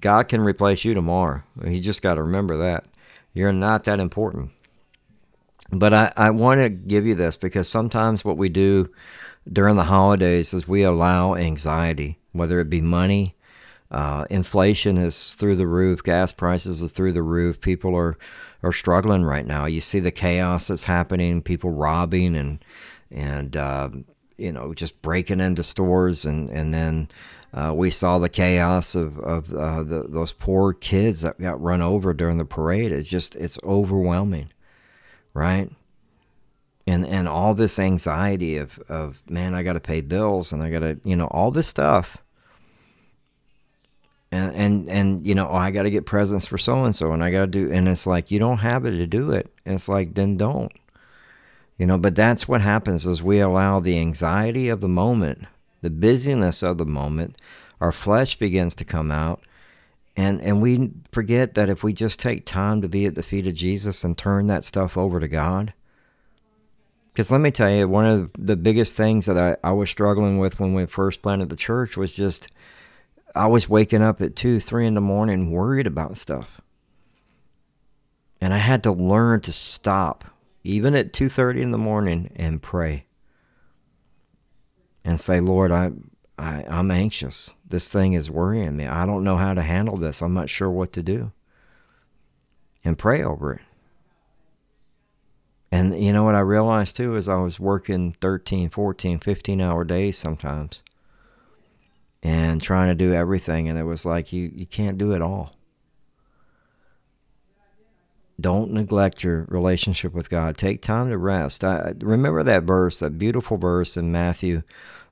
God 0.00 0.28
can 0.28 0.40
replace 0.40 0.84
you 0.84 0.94
tomorrow. 0.94 1.42
You 1.64 1.80
just 1.80 2.02
got 2.02 2.14
to 2.14 2.22
remember 2.22 2.56
that. 2.56 2.86
You're 3.32 3.52
not 3.52 3.84
that 3.84 4.00
important. 4.00 4.50
But 5.70 5.94
I, 5.94 6.12
I 6.16 6.30
want 6.30 6.60
to 6.60 6.68
give 6.68 7.06
you 7.06 7.14
this 7.14 7.36
because 7.36 7.68
sometimes 7.68 8.24
what 8.24 8.36
we 8.36 8.48
do 8.48 8.90
during 9.50 9.76
the 9.76 9.84
holidays 9.84 10.52
is 10.54 10.68
we 10.68 10.82
allow 10.82 11.34
anxiety, 11.34 12.18
whether 12.32 12.60
it 12.60 12.70
be 12.70 12.80
money, 12.80 13.36
uh, 13.90 14.24
inflation 14.30 14.98
is 14.98 15.34
through 15.34 15.56
the 15.56 15.66
roof. 15.66 16.02
Gas 16.02 16.32
prices 16.32 16.82
are 16.82 16.88
through 16.88 17.12
the 17.12 17.22
roof. 17.22 17.60
People 17.60 17.96
are 17.96 18.16
are 18.62 18.72
struggling 18.72 19.24
right 19.24 19.46
now. 19.46 19.66
You 19.66 19.80
see 19.80 20.00
the 20.00 20.12
chaos 20.12 20.68
that's 20.68 20.84
happening. 20.84 21.42
People 21.42 21.70
robbing 21.70 22.36
and 22.36 22.64
and 23.10 23.56
uh, 23.56 23.90
you 24.38 24.52
know 24.52 24.74
just 24.74 25.02
breaking 25.02 25.40
into 25.40 25.64
stores 25.64 26.24
and 26.24 26.48
and 26.50 26.72
then 26.72 27.08
uh, 27.52 27.72
we 27.74 27.90
saw 27.90 28.20
the 28.20 28.28
chaos 28.28 28.94
of 28.94 29.18
of 29.18 29.52
uh, 29.52 29.82
the, 29.82 30.04
those 30.08 30.32
poor 30.32 30.72
kids 30.72 31.22
that 31.22 31.40
got 31.40 31.60
run 31.60 31.82
over 31.82 32.14
during 32.14 32.38
the 32.38 32.44
parade. 32.44 32.92
It's 32.92 33.08
just 33.08 33.34
it's 33.34 33.58
overwhelming, 33.64 34.52
right? 35.34 35.68
And 36.90 37.06
and 37.06 37.28
all 37.28 37.54
this 37.54 37.78
anxiety 37.78 38.56
of 38.56 38.80
of 38.88 39.22
man, 39.30 39.54
I 39.54 39.62
got 39.62 39.74
to 39.74 39.80
pay 39.80 40.00
bills 40.00 40.52
and 40.52 40.60
I 40.60 40.70
got 40.70 40.80
to 40.80 40.98
you 41.04 41.14
know 41.14 41.28
all 41.28 41.52
this 41.52 41.68
stuff. 41.68 42.18
And 44.32 44.52
and 44.56 44.88
and 44.88 45.26
you 45.26 45.36
know 45.36 45.48
oh, 45.48 45.54
i 45.54 45.70
got 45.70 45.84
to 45.84 45.90
get 45.90 46.04
presents 46.04 46.46
for 46.46 46.58
so 46.58 46.84
and 46.84 46.94
so 46.94 47.12
and 47.12 47.22
i 47.22 47.32
got 47.32 47.40
to 47.40 47.46
do 47.48 47.72
and 47.72 47.88
it's 47.88 48.06
like 48.06 48.30
you 48.30 48.38
don't 48.38 48.58
have 48.58 48.86
it 48.86 48.92
to 48.92 49.06
do 49.06 49.30
it. 49.30 49.52
And 49.64 49.76
it's 49.76 49.88
like 49.88 50.14
then 50.14 50.36
don't. 50.36 50.72
You 51.78 51.86
know 51.86 51.96
but 51.96 52.16
that's 52.16 52.48
what 52.48 52.60
happens 52.60 53.06
is 53.06 53.22
we 53.22 53.38
allow 53.38 53.78
the 53.78 53.96
anxiety 53.96 54.68
of 54.68 54.80
the 54.80 54.88
moment 54.88 55.46
the 55.82 55.90
busyness 55.90 56.60
of 56.60 56.78
the 56.78 56.86
moment 56.86 57.40
our 57.80 57.92
flesh 57.92 58.36
begins 58.36 58.74
to 58.74 58.84
come 58.84 59.12
out. 59.12 59.40
And 60.16 60.40
and 60.42 60.60
we 60.60 60.90
forget 61.12 61.54
that 61.54 61.68
if 61.68 61.84
we 61.84 61.92
just 61.92 62.18
take 62.18 62.44
time 62.44 62.82
to 62.82 62.88
be 62.88 63.06
at 63.06 63.14
the 63.14 63.22
feet 63.22 63.46
of 63.46 63.54
jesus 63.54 64.02
and 64.02 64.18
turn 64.18 64.48
that 64.48 64.64
stuff 64.64 64.98
over 64.98 65.20
to 65.20 65.28
god 65.28 65.72
because 67.12 67.30
let 67.30 67.40
me 67.40 67.50
tell 67.50 67.70
you 67.70 67.88
one 67.88 68.06
of 68.06 68.30
the 68.38 68.56
biggest 68.56 68.96
things 68.96 69.26
that 69.26 69.36
I, 69.36 69.56
I 69.68 69.72
was 69.72 69.90
struggling 69.90 70.38
with 70.38 70.60
when 70.60 70.74
we 70.74 70.86
first 70.86 71.22
planted 71.22 71.48
the 71.48 71.56
church 71.56 71.96
was 71.96 72.12
just 72.12 72.48
I 73.34 73.46
was 73.46 73.68
waking 73.68 74.02
up 74.02 74.20
at 74.20 74.36
two, 74.36 74.60
three 74.60 74.86
in 74.86 74.94
the 74.94 75.00
morning 75.00 75.50
worried 75.50 75.86
about 75.86 76.16
stuff. 76.16 76.60
And 78.40 78.54
I 78.54 78.58
had 78.58 78.82
to 78.84 78.92
learn 78.92 79.40
to 79.42 79.52
stop, 79.52 80.24
even 80.64 80.94
at 80.94 81.12
two 81.12 81.28
thirty 81.28 81.62
in 81.62 81.70
the 81.70 81.78
morning, 81.78 82.32
and 82.36 82.62
pray. 82.62 83.04
And 85.04 85.20
say, 85.20 85.40
Lord, 85.40 85.70
I, 85.70 85.92
I 86.38 86.64
I'm 86.68 86.90
anxious. 86.90 87.52
This 87.66 87.88
thing 87.88 88.14
is 88.14 88.30
worrying 88.30 88.76
me. 88.76 88.86
I 88.86 89.06
don't 89.06 89.24
know 89.24 89.36
how 89.36 89.54
to 89.54 89.62
handle 89.62 89.96
this. 89.96 90.22
I'm 90.22 90.34
not 90.34 90.50
sure 90.50 90.70
what 90.70 90.92
to 90.94 91.02
do. 91.02 91.32
And 92.82 92.98
pray 92.98 93.22
over 93.22 93.52
it. 93.54 93.60
And 95.72 96.02
you 96.02 96.12
know 96.12 96.24
what 96.24 96.34
I 96.34 96.40
realized 96.40 96.96
too 96.96 97.16
is 97.16 97.28
I 97.28 97.36
was 97.36 97.60
working 97.60 98.16
13, 98.20 98.70
14, 98.70 99.18
15 99.20 99.60
hour 99.60 99.84
days 99.84 100.18
sometimes 100.18 100.82
and 102.22 102.60
trying 102.60 102.88
to 102.88 102.94
do 102.94 103.14
everything. 103.14 103.68
And 103.68 103.78
it 103.78 103.84
was 103.84 104.04
like, 104.04 104.32
you, 104.32 104.50
you 104.54 104.66
can't 104.66 104.98
do 104.98 105.12
it 105.12 105.22
all. 105.22 105.54
Don't 108.40 108.72
neglect 108.72 109.22
your 109.22 109.44
relationship 109.48 110.14
with 110.14 110.30
God. 110.30 110.56
Take 110.56 110.80
time 110.80 111.10
to 111.10 111.18
rest. 111.18 111.62
I, 111.62 111.92
remember 111.98 112.42
that 112.42 112.64
verse, 112.64 112.98
that 112.98 113.18
beautiful 113.18 113.58
verse 113.58 113.96
in 113.98 114.10
Matthew 114.10 114.62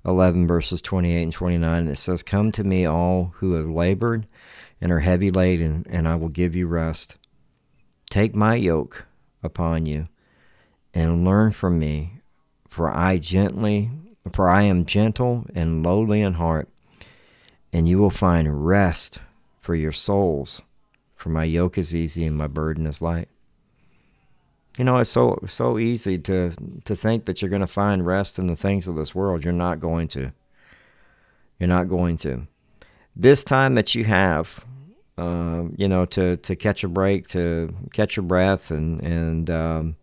11, 0.05 0.47
verses 0.47 0.81
28 0.81 1.23
and 1.23 1.33
29. 1.33 1.88
It 1.88 1.97
says, 1.97 2.23
Come 2.23 2.50
to 2.53 2.65
me, 2.65 2.87
all 2.87 3.35
who 3.37 3.53
have 3.55 3.69
labored 3.69 4.27
and 4.81 4.91
are 4.91 5.00
heavy 5.00 5.31
laden, 5.31 5.85
and 5.91 6.09
I 6.09 6.15
will 6.15 6.31
give 6.31 6.57
you 6.57 6.67
rest. 6.67 7.17
Take 8.09 8.35
my 8.35 8.55
yoke 8.55 9.05
upon 9.43 9.85
you 9.85 10.09
and 10.95 11.25
learn 11.25 11.52
from 11.52 11.78
me, 11.78 12.21
for 12.66 12.90
I 12.90 13.18
gently 13.18 13.90
for 14.33 14.49
I 14.49 14.62
am 14.62 14.85
gentle 14.85 15.47
and 15.54 15.83
lowly 15.83 16.21
in 16.21 16.35
heart, 16.35 16.68
and 17.73 17.88
you 17.88 17.99
will 17.99 18.11
find 18.11 18.66
rest 18.66 19.18
for 19.59 19.75
your 19.75 19.92
souls. 19.92 20.62
For 21.14 21.30
my 21.30 21.45
yoke 21.45 21.78
is 21.78 21.95
easy 21.97 22.25
and 22.25 22.37
my 22.37 22.47
burden 22.47 22.87
is 22.87 23.02
light. 23.02 23.28
You 24.76 24.85
know, 24.85 24.99
it's 24.99 25.11
so 25.11 25.40
so 25.49 25.78
easy 25.78 26.18
to 26.18 26.52
to 26.85 26.95
think 26.95 27.25
that 27.25 27.42
you're 27.42 27.49
going 27.49 27.61
to 27.61 27.66
find 27.66 28.07
rest 28.07 28.38
in 28.38 28.47
the 28.47 28.54
things 28.54 28.87
of 28.87 28.95
this 28.95 29.14
world. 29.14 29.45
You're 29.45 29.52
not 29.52 29.80
going 29.80 30.07
to. 30.09 30.33
You're 31.59 31.68
not 31.68 31.88
going 31.88 32.16
to. 32.18 32.47
This 33.16 33.42
time 33.42 33.75
that 33.75 33.97
you 33.97 34.04
have, 34.04 34.64
uh, 35.16 35.64
you 35.76 35.88
know, 35.88 36.04
to 36.07 36.37
to 36.37 36.54
catch 36.54 36.85
a 36.85 36.88
break, 36.88 37.26
to 37.28 37.75
catch 37.92 38.16
your 38.16 38.23
breath, 38.23 38.71
and 38.71 39.00
and 39.02 39.50
um, 39.50 39.97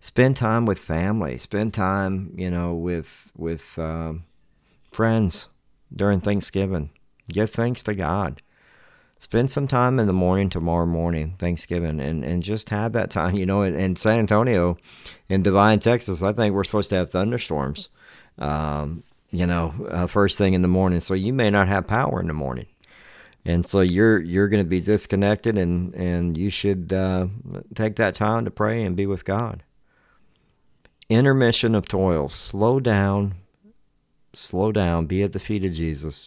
spend 0.00 0.36
time 0.36 0.66
with 0.66 0.78
family. 0.78 1.38
Spend 1.38 1.74
time, 1.74 2.34
you 2.36 2.50
know, 2.50 2.74
with 2.74 3.30
with 3.36 3.78
um, 3.78 4.24
friends 4.90 5.48
during 5.94 6.20
Thanksgiving. 6.20 6.90
Give 7.28 7.50
thanks 7.50 7.82
to 7.84 7.94
God. 7.94 8.40
Spend 9.20 9.50
some 9.50 9.66
time 9.66 9.98
in 9.98 10.06
the 10.06 10.12
morning 10.12 10.48
tomorrow 10.48 10.86
morning, 10.86 11.34
Thanksgiving, 11.38 11.98
and, 11.98 12.24
and 12.24 12.42
just 12.42 12.70
have 12.70 12.92
that 12.92 13.10
time. 13.10 13.34
You 13.38 13.46
know, 13.46 13.62
in, 13.62 13.74
in 13.74 13.96
San 13.96 14.20
Antonio, 14.20 14.76
in 15.28 15.42
Devine, 15.42 15.80
Texas, 15.80 16.22
I 16.22 16.32
think 16.32 16.54
we're 16.54 16.64
supposed 16.64 16.90
to 16.90 16.96
have 16.96 17.10
thunderstorms, 17.10 17.88
um, 18.38 19.02
you 19.32 19.46
know, 19.46 19.74
uh, 19.90 20.06
first 20.06 20.38
thing 20.38 20.54
in 20.54 20.62
the 20.62 20.68
morning. 20.68 21.00
So 21.00 21.14
you 21.14 21.32
may 21.32 21.50
not 21.50 21.68
have 21.68 21.86
power 21.86 22.20
in 22.20 22.28
the 22.28 22.32
morning. 22.32 22.66
And 23.44 23.66
so 23.66 23.80
you're 23.80 24.20
you're 24.20 24.48
going 24.48 24.62
to 24.62 24.68
be 24.68 24.80
disconnected, 24.80 25.56
and, 25.56 25.94
and 25.94 26.36
you 26.36 26.50
should 26.50 26.92
uh, 26.92 27.28
take 27.74 27.96
that 27.96 28.14
time 28.14 28.44
to 28.44 28.50
pray 28.50 28.84
and 28.84 28.94
be 28.94 29.06
with 29.06 29.24
God. 29.24 29.64
Intermission 31.08 31.74
of 31.74 31.88
toil. 31.88 32.28
Slow 32.28 32.80
down, 32.80 33.34
slow 34.32 34.72
down, 34.72 35.06
be 35.06 35.22
at 35.22 35.32
the 35.32 35.40
feet 35.40 35.64
of 35.64 35.72
Jesus. 35.72 36.26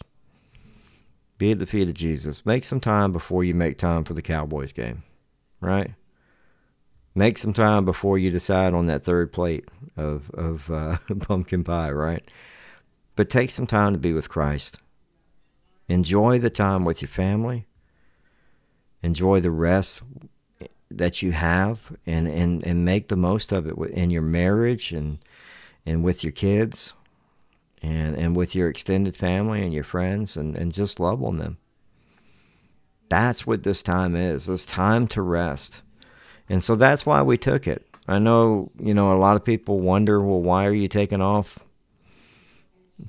Be 1.38 1.52
at 1.52 1.60
the 1.60 1.68
feet 1.68 1.88
of 1.88 1.94
Jesus. 1.94 2.46
Make 2.46 2.66
some 2.66 2.80
time 2.80 3.12
before 3.12 3.44
you 3.44 3.54
make 3.54 3.78
time 3.78 4.04
for 4.04 4.14
the 4.14 4.22
Cowboys 4.22 4.74
game, 4.74 5.04
right? 5.60 5.94
Make 7.14 7.38
some 7.38 7.54
time 7.54 7.86
before 7.86 8.18
you 8.18 8.32
decide 8.32 8.74
on 8.74 8.88
that 8.88 9.04
third 9.04 9.32
plate 9.32 9.70
of, 9.98 10.32
of 10.32 10.72
uh, 10.72 10.98
pumpkin 11.20 11.64
pie, 11.64 11.92
right? 11.92 12.24
But 13.16 13.30
take 13.30 13.52
some 13.52 13.68
time 13.68 13.94
to 13.94 14.00
be 14.00 14.14
with 14.14 14.30
Christ. 14.30 14.80
Enjoy 15.88 16.40
the 16.40 16.50
time 16.50 16.86
with 16.86 17.02
your 17.02 17.10
family. 17.10 17.68
Enjoy 19.04 19.40
the 19.40 19.52
rest 19.52 20.02
that 20.98 21.22
you 21.22 21.32
have 21.32 21.96
and, 22.06 22.28
and, 22.28 22.66
and 22.66 22.86
make 22.86 23.08
the 23.08 23.16
most 23.16 23.52
of 23.52 23.68
it 23.68 23.78
in 23.92 24.10
your 24.10 24.22
marriage 24.22 24.92
and, 24.92 25.20
and 25.86 26.04
with 26.04 26.24
your 26.24 26.34
kids 26.34 26.94
and, 27.82 28.16
and 28.16 28.36
with 28.36 28.56
your 28.56 28.70
extended 28.70 29.16
family 29.16 29.62
and 29.62 29.74
your 29.74 29.84
friends 29.84 30.38
and, 30.38 30.56
and 30.56 30.74
just 30.74 31.00
love 31.00 31.24
on 31.24 31.38
them. 31.38 31.58
That's 33.10 33.46
what 33.46 33.64
this 33.64 33.84
time 33.84 34.16
is. 34.16 34.48
It's 34.48 34.66
time 34.66 35.08
to 35.10 35.22
rest. 35.22 35.82
And 36.48 36.64
so 36.64 36.76
that's 36.76 37.06
why 37.06 37.22
we 37.22 37.38
took 37.38 37.68
it. 37.68 37.86
I 38.08 38.20
know, 38.20 38.72
you 38.80 38.94
know, 38.94 39.14
a 39.14 39.20
lot 39.20 39.36
of 39.36 39.44
people 39.44 39.80
wonder, 39.80 40.22
well, 40.22 40.42
why 40.42 40.66
are 40.66 40.74
you 40.74 40.88
taking 40.88 41.22
off? 41.22 41.60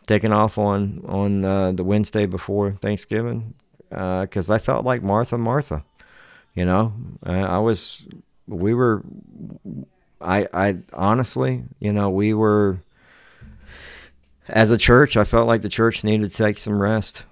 Taking 0.06 0.32
off 0.32 0.56
on 0.56 1.02
on 1.06 1.44
uh, 1.44 1.72
the 1.72 1.84
Wednesday 1.84 2.24
before 2.24 2.72
Thanksgiving, 2.80 3.54
because 3.90 4.48
uh, 4.48 4.54
I 4.54 4.58
felt 4.58 4.86
like 4.86 5.02
Martha, 5.02 5.36
Martha. 5.36 5.84
You 6.54 6.64
know, 6.64 6.92
I, 7.22 7.40
I 7.40 7.58
was, 7.58 8.06
we 8.46 8.74
were, 8.74 9.02
I, 10.20 10.46
I 10.52 10.78
honestly, 10.92 11.64
you 11.80 11.92
know, 11.92 12.10
we 12.10 12.34
were 12.34 12.78
as 14.48 14.70
a 14.70 14.78
church, 14.78 15.16
I 15.16 15.24
felt 15.24 15.46
like 15.46 15.62
the 15.62 15.68
church 15.68 16.04
needed 16.04 16.30
to 16.30 16.36
take 16.36 16.58
some 16.58 16.80
rest, 16.80 17.24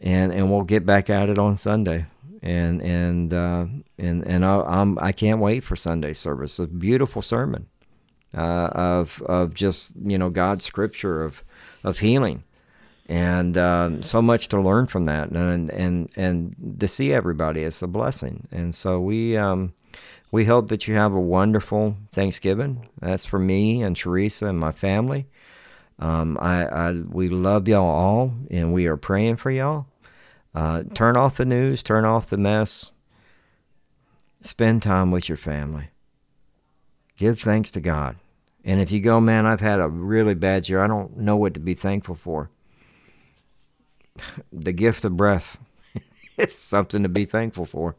and 0.00 0.32
and 0.32 0.50
we'll 0.50 0.62
get 0.62 0.86
back 0.86 1.10
at 1.10 1.28
it 1.28 1.38
on 1.38 1.56
Sunday. 1.56 2.06
And 2.42 2.82
and 2.82 3.32
uh, 3.32 3.66
and 3.98 4.26
and 4.26 4.44
I, 4.44 4.60
I'm 4.60 4.98
I 4.98 5.12
can't 5.12 5.40
wait 5.40 5.64
for 5.64 5.76
Sunday 5.76 6.12
service. 6.12 6.58
A 6.58 6.66
beautiful 6.66 7.22
sermon, 7.22 7.68
uh, 8.36 8.68
of 8.72 9.22
of 9.22 9.54
just 9.54 9.96
you 9.96 10.18
know 10.18 10.30
God's 10.30 10.64
scripture 10.64 11.22
of 11.22 11.42
of 11.82 12.00
healing, 12.00 12.44
and 13.06 13.58
um, 13.58 14.02
so 14.02 14.22
much 14.22 14.48
to 14.48 14.60
learn 14.60 14.86
from 14.86 15.04
that, 15.04 15.30
and 15.30 15.70
and 15.70 16.10
and 16.16 16.76
to 16.78 16.88
see 16.88 17.12
everybody 17.12 17.62
is 17.62 17.82
a 17.82 17.86
blessing. 17.86 18.46
And 18.50 18.74
so 18.74 19.00
we 19.00 19.36
um, 19.36 19.74
we 20.30 20.46
hope 20.46 20.68
that 20.68 20.88
you 20.88 20.94
have 20.94 21.12
a 21.12 21.20
wonderful 21.20 21.96
Thanksgiving. 22.10 22.88
That's 23.00 23.26
for 23.26 23.38
me 23.38 23.82
and 23.82 23.96
Teresa 23.96 24.46
and 24.46 24.58
my 24.58 24.72
family. 24.72 25.26
Um, 25.98 26.38
I, 26.40 26.66
I 26.66 26.92
we 26.92 27.28
love 27.28 27.68
y'all 27.68 27.88
all, 27.88 28.34
and 28.50 28.72
we 28.72 28.86
are 28.86 28.96
praying 28.96 29.36
for 29.36 29.50
y'all. 29.50 29.86
Uh, 30.54 30.84
turn 30.94 31.16
off 31.16 31.36
the 31.36 31.44
news, 31.44 31.82
turn 31.82 32.04
off 32.04 32.30
the 32.30 32.36
mess. 32.36 32.90
Spend 34.40 34.82
time 34.82 35.10
with 35.10 35.28
your 35.28 35.38
family. 35.38 35.88
Give 37.16 37.38
thanks 37.38 37.70
to 37.72 37.80
God. 37.80 38.16
And 38.64 38.80
if 38.80 38.90
you 38.90 39.00
go, 39.00 39.20
man, 39.20 39.46
I've 39.46 39.60
had 39.60 39.78
a 39.78 39.88
really 39.88 40.34
bad 40.34 40.68
year. 40.68 40.82
I 40.82 40.86
don't 40.86 41.16
know 41.18 41.36
what 41.36 41.54
to 41.54 41.60
be 41.60 41.74
thankful 41.74 42.14
for. 42.14 42.50
The 44.52 44.72
gift 44.72 45.04
of 45.04 45.16
breath 45.16 45.58
is 46.38 46.56
something 46.56 47.02
to 47.02 47.08
be 47.08 47.24
thankful 47.24 47.64
for. 47.64 47.96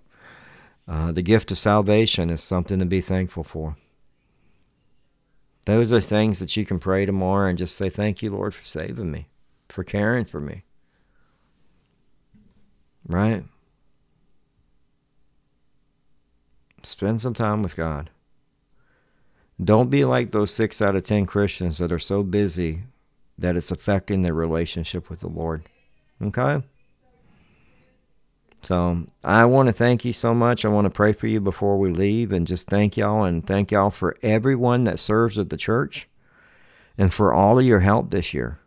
Uh, 0.88 1.12
the 1.12 1.22
gift 1.22 1.52
of 1.52 1.58
salvation 1.58 2.30
is 2.30 2.44
something 2.44 2.80
to 2.80 2.86
be 2.86 3.02
thankful 3.02 3.44
for. 3.44 3.76
Those 5.66 5.92
are 5.92 6.02
things 6.02 6.40
that 6.40 6.56
you 6.56 6.66
can 6.66 6.80
pray 6.80 7.06
tomorrow 7.06 7.50
and 7.50 7.58
just 7.58 7.76
say, 7.76 7.90
Thank 7.90 8.22
you, 8.22 8.32
Lord, 8.32 8.54
for 8.54 8.66
saving 8.66 9.12
me, 9.12 9.30
for 9.68 9.84
caring 9.84 10.26
for 10.26 10.40
me. 10.40 10.64
Right? 13.08 13.44
Spend 16.84 17.20
some 17.20 17.34
time 17.34 17.64
with 17.64 17.76
God. 17.76 18.12
Don't 19.64 19.90
be 19.90 20.06
like 20.06 20.32
those 20.32 20.54
six 20.54 20.82
out 20.82 20.96
of 20.96 21.04
ten 21.04 21.26
Christians 21.26 21.80
that 21.80 21.92
are 21.92 22.00
so 22.00 22.22
busy 22.22 22.84
that 23.38 23.56
it's 23.56 23.72
affecting 23.72 24.22
their 24.22 24.34
relationship 24.34 25.10
with 25.10 25.22
the 25.22 25.28
Lord. 25.28 25.64
Okay? 26.22 26.64
So 28.62 29.06
I 29.24 29.46
want 29.46 29.68
to 29.68 29.74
thank 29.74 30.04
you 30.06 30.14
so 30.14 30.34
much. 30.34 30.66
I 30.66 30.70
want 30.70 30.86
to 30.86 30.90
pray 30.90 31.12
for 31.12 31.28
you 31.28 31.40
before 31.40 31.78
we 31.78 31.92
leave 31.92 32.32
and 32.32 32.48
just 32.48 32.68
thank 32.68 32.98
y'all 32.98 33.24
and 33.24 33.46
thank 33.46 33.72
y'all 33.72 33.92
for 33.92 34.18
everyone 34.24 34.86
that 34.86 34.98
serves 34.98 35.38
at 35.38 35.50
the 35.50 35.58
church 35.58 36.08
and 36.98 37.14
for 37.14 37.32
all 37.32 37.60
of 37.60 37.66
your 37.66 37.82
help 37.82 38.10
this 38.10 38.34
year. 38.34 38.60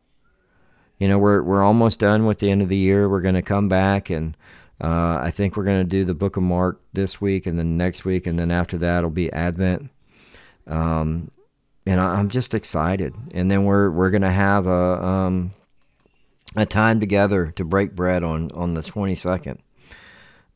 You 0.98 1.08
know, 1.08 1.18
we're 1.18 1.42
we're 1.42 1.62
almost 1.62 1.98
done 1.98 2.26
with 2.26 2.38
the 2.38 2.50
end 2.50 2.62
of 2.62 2.68
the 2.68 2.76
year. 2.76 3.08
We're 3.08 3.20
going 3.20 3.34
to 3.34 3.42
come 3.42 3.68
back 3.68 4.08
and 4.08 4.36
uh, 4.80 5.18
I 5.20 5.32
think 5.32 5.56
we're 5.56 5.64
going 5.64 5.82
to 5.82 5.88
do 5.88 6.04
the 6.04 6.14
Book 6.14 6.36
of 6.36 6.44
Mark 6.44 6.80
this 6.92 7.20
week 7.20 7.46
and 7.46 7.58
then 7.58 7.76
next 7.76 8.04
week 8.04 8.26
and 8.26 8.38
then 8.38 8.52
after 8.52 8.78
that 8.78 8.98
it'll 8.98 9.10
be 9.10 9.32
Advent. 9.32 9.90
Um, 10.68 11.32
and 11.86 12.00
I, 12.00 12.20
am 12.20 12.28
just 12.28 12.54
excited. 12.54 13.14
And 13.32 13.50
then 13.50 13.64
we're 13.64 13.90
we're 13.90 14.10
gonna 14.10 14.30
have 14.30 14.66
a 14.66 15.04
um, 15.04 15.52
a 16.56 16.66
time 16.66 17.00
together 17.00 17.52
to 17.56 17.64
break 17.64 17.94
bread 17.94 18.22
on 18.22 18.50
on 18.52 18.74
the 18.74 18.80
22nd 18.80 19.58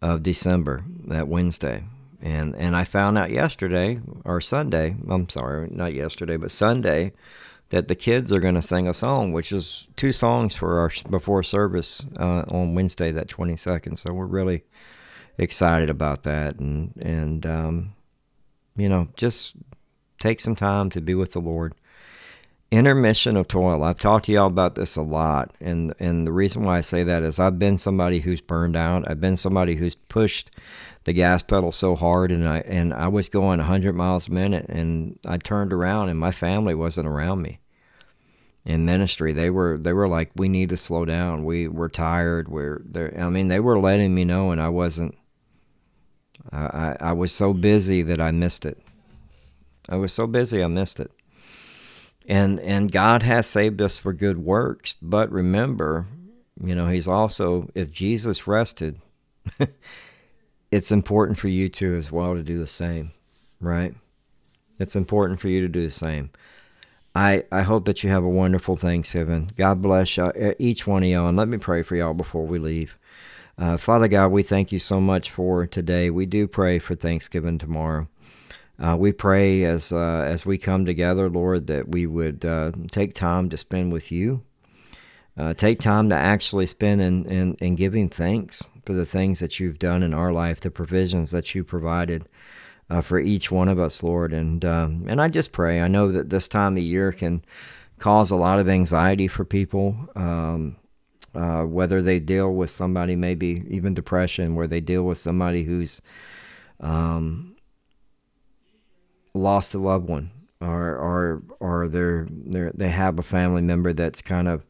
of 0.00 0.22
December, 0.22 0.84
that 1.06 1.28
Wednesday. 1.28 1.84
And 2.20 2.54
and 2.56 2.76
I 2.76 2.84
found 2.84 3.18
out 3.18 3.30
yesterday 3.30 4.00
or 4.24 4.40
Sunday. 4.40 4.96
I'm 5.08 5.28
sorry, 5.28 5.68
not 5.70 5.92
yesterday, 5.92 6.36
but 6.36 6.50
Sunday. 6.50 7.12
That 7.70 7.88
the 7.88 7.94
kids 7.94 8.30
are 8.30 8.38
going 8.38 8.54
to 8.54 8.60
sing 8.60 8.86
a 8.86 8.92
song, 8.92 9.32
which 9.32 9.50
is 9.50 9.88
two 9.96 10.12
songs 10.12 10.54
for 10.54 10.78
our 10.78 10.92
before 11.08 11.42
service 11.42 12.04
uh, 12.20 12.42
on 12.48 12.74
Wednesday, 12.74 13.10
that 13.12 13.28
22nd. 13.28 13.96
So 13.96 14.12
we're 14.12 14.26
really 14.26 14.64
excited 15.38 15.88
about 15.88 16.22
that, 16.24 16.58
and 16.60 16.92
and 17.00 17.46
um, 17.46 17.94
you 18.76 18.90
know, 18.90 19.08
just 19.16 19.56
Take 20.22 20.38
some 20.38 20.54
time 20.54 20.88
to 20.90 21.00
be 21.00 21.16
with 21.16 21.32
the 21.32 21.40
Lord. 21.40 21.74
Intermission 22.72 23.36
of 23.36 23.48
toil. 23.48 23.84
I've 23.84 23.98
talked 23.98 24.24
to 24.24 24.32
y'all 24.32 24.46
about 24.46 24.76
this 24.76 24.96
a 24.96 25.02
lot, 25.02 25.54
and 25.60 25.92
and 25.98 26.26
the 26.26 26.32
reason 26.32 26.64
why 26.64 26.78
I 26.78 26.80
say 26.80 27.04
that 27.04 27.22
is 27.22 27.38
I've 27.38 27.58
been 27.58 27.76
somebody 27.76 28.20
who's 28.20 28.40
burned 28.40 28.76
out. 28.76 29.04
I've 29.06 29.20
been 29.20 29.36
somebody 29.36 29.74
who's 29.74 29.94
pushed 29.94 30.50
the 31.04 31.12
gas 31.12 31.42
pedal 31.42 31.70
so 31.70 31.94
hard, 31.94 32.32
and 32.32 32.48
I 32.48 32.60
and 32.60 32.94
I 32.94 33.08
was 33.08 33.28
going 33.28 33.58
100 33.58 33.92
miles 33.92 34.26
a 34.26 34.32
minute, 34.32 34.70
and 34.70 35.18
I 35.26 35.36
turned 35.36 35.70
around, 35.70 36.08
and 36.08 36.18
my 36.18 36.32
family 36.32 36.74
wasn't 36.74 37.08
around 37.08 37.42
me 37.42 37.60
in 38.64 38.86
ministry. 38.86 39.34
They 39.34 39.50
were 39.50 39.76
they 39.76 39.92
were 39.92 40.08
like, 40.08 40.30
we 40.34 40.48
need 40.48 40.70
to 40.70 40.78
slow 40.78 41.04
down. 41.04 41.44
We 41.44 41.68
we're 41.68 41.90
tired. 41.90 42.48
We're 42.48 42.80
there. 42.86 43.12
I 43.20 43.28
mean, 43.28 43.48
they 43.48 43.60
were 43.60 43.78
letting 43.78 44.14
me 44.14 44.24
know, 44.24 44.50
and 44.50 44.62
I 44.62 44.70
wasn't. 44.70 45.14
I 46.50 46.96
I 46.98 47.12
was 47.12 47.32
so 47.32 47.52
busy 47.52 48.00
that 48.00 48.18
I 48.18 48.30
missed 48.30 48.64
it. 48.64 48.78
I 49.90 49.96
was 49.96 50.14
so 50.14 50.26
busy 50.26 50.64
I 50.64 50.68
missed 50.68 51.00
it. 51.00 51.10
And 52.28 52.60
and 52.60 52.92
God 52.92 53.22
has 53.22 53.46
saved 53.46 53.80
us 53.80 53.98
for 53.98 54.12
good 54.12 54.38
works, 54.38 54.94
but 55.02 55.30
remember, 55.30 56.06
you 56.62 56.74
know, 56.74 56.88
he's 56.88 57.08
also 57.08 57.68
if 57.74 57.90
Jesus 57.90 58.46
rested, 58.46 59.00
it's 60.70 60.92
important 60.92 61.38
for 61.38 61.48
you 61.48 61.68
too 61.68 61.94
as 61.96 62.12
well 62.12 62.34
to 62.34 62.42
do 62.42 62.58
the 62.58 62.66
same, 62.66 63.10
right? 63.60 63.94
It's 64.78 64.96
important 64.96 65.40
for 65.40 65.48
you 65.48 65.60
to 65.62 65.68
do 65.68 65.84
the 65.84 65.92
same. 65.92 66.30
I, 67.14 67.44
I 67.52 67.62
hope 67.62 67.84
that 67.84 68.02
you 68.02 68.10
have 68.10 68.24
a 68.24 68.28
wonderful 68.28 68.74
Thanksgiving. 68.74 69.52
God 69.56 69.82
bless 69.82 70.16
y'all, 70.16 70.32
each 70.58 70.86
one 70.86 71.02
of 71.02 71.08
y'all. 71.08 71.28
And 71.28 71.36
let 71.36 71.48
me 71.48 71.58
pray 71.58 71.82
for 71.82 71.94
y'all 71.94 72.14
before 72.14 72.46
we 72.46 72.58
leave. 72.58 72.98
Uh, 73.58 73.76
Father 73.76 74.08
God, 74.08 74.28
we 74.28 74.42
thank 74.42 74.72
you 74.72 74.78
so 74.78 74.98
much 74.98 75.30
for 75.30 75.66
today. 75.66 76.08
We 76.08 76.24
do 76.24 76.48
pray 76.48 76.78
for 76.78 76.94
Thanksgiving 76.94 77.58
tomorrow. 77.58 78.08
Uh, 78.82 78.96
we 78.96 79.12
pray 79.12 79.62
as 79.62 79.92
uh, 79.92 80.24
as 80.26 80.44
we 80.44 80.58
come 80.58 80.84
together, 80.84 81.30
Lord, 81.30 81.68
that 81.68 81.88
we 81.88 82.04
would 82.04 82.44
uh, 82.44 82.72
take 82.90 83.14
time 83.14 83.48
to 83.50 83.56
spend 83.56 83.92
with 83.92 84.10
you. 84.10 84.42
Uh, 85.38 85.54
take 85.54 85.78
time 85.78 86.10
to 86.10 86.16
actually 86.16 86.66
spend 86.66 87.00
in, 87.00 87.24
in, 87.24 87.54
in, 87.54 87.74
giving 87.74 88.10
thanks 88.10 88.68
for 88.84 88.92
the 88.92 89.06
things 89.06 89.40
that 89.40 89.58
you've 89.58 89.78
done 89.78 90.02
in 90.02 90.12
our 90.12 90.30
life, 90.30 90.60
the 90.60 90.70
provisions 90.70 91.30
that 91.30 91.54
you 91.54 91.64
provided 91.64 92.28
uh, 92.90 93.00
for 93.00 93.18
each 93.18 93.50
one 93.50 93.70
of 93.70 93.78
us, 93.78 94.02
Lord. 94.02 94.34
And 94.34 94.64
um, 94.64 95.06
and 95.08 95.22
I 95.22 95.28
just 95.28 95.52
pray. 95.52 95.80
I 95.80 95.88
know 95.88 96.10
that 96.10 96.28
this 96.28 96.48
time 96.48 96.76
of 96.76 96.82
year 96.82 97.12
can 97.12 97.44
cause 97.98 98.32
a 98.32 98.36
lot 98.36 98.58
of 98.58 98.68
anxiety 98.68 99.28
for 99.28 99.44
people. 99.44 99.96
Um, 100.16 100.76
uh, 101.34 101.62
whether 101.62 102.02
they 102.02 102.20
deal 102.20 102.52
with 102.52 102.68
somebody, 102.68 103.16
maybe 103.16 103.64
even 103.68 103.94
depression, 103.94 104.54
where 104.54 104.66
they 104.66 104.80
deal 104.80 105.04
with 105.04 105.16
somebody 105.16 105.62
who's 105.62 106.02
um, 106.80 107.51
lost 109.34 109.74
a 109.74 109.78
loved 109.78 110.08
one 110.08 110.30
or 110.60 110.96
or 110.96 111.42
or 111.60 111.88
they're 111.88 112.26
they 112.30 112.70
they 112.74 112.88
have 112.88 113.18
a 113.18 113.22
family 113.22 113.62
member 113.62 113.92
that's 113.92 114.22
kind 114.22 114.48
of 114.48 114.64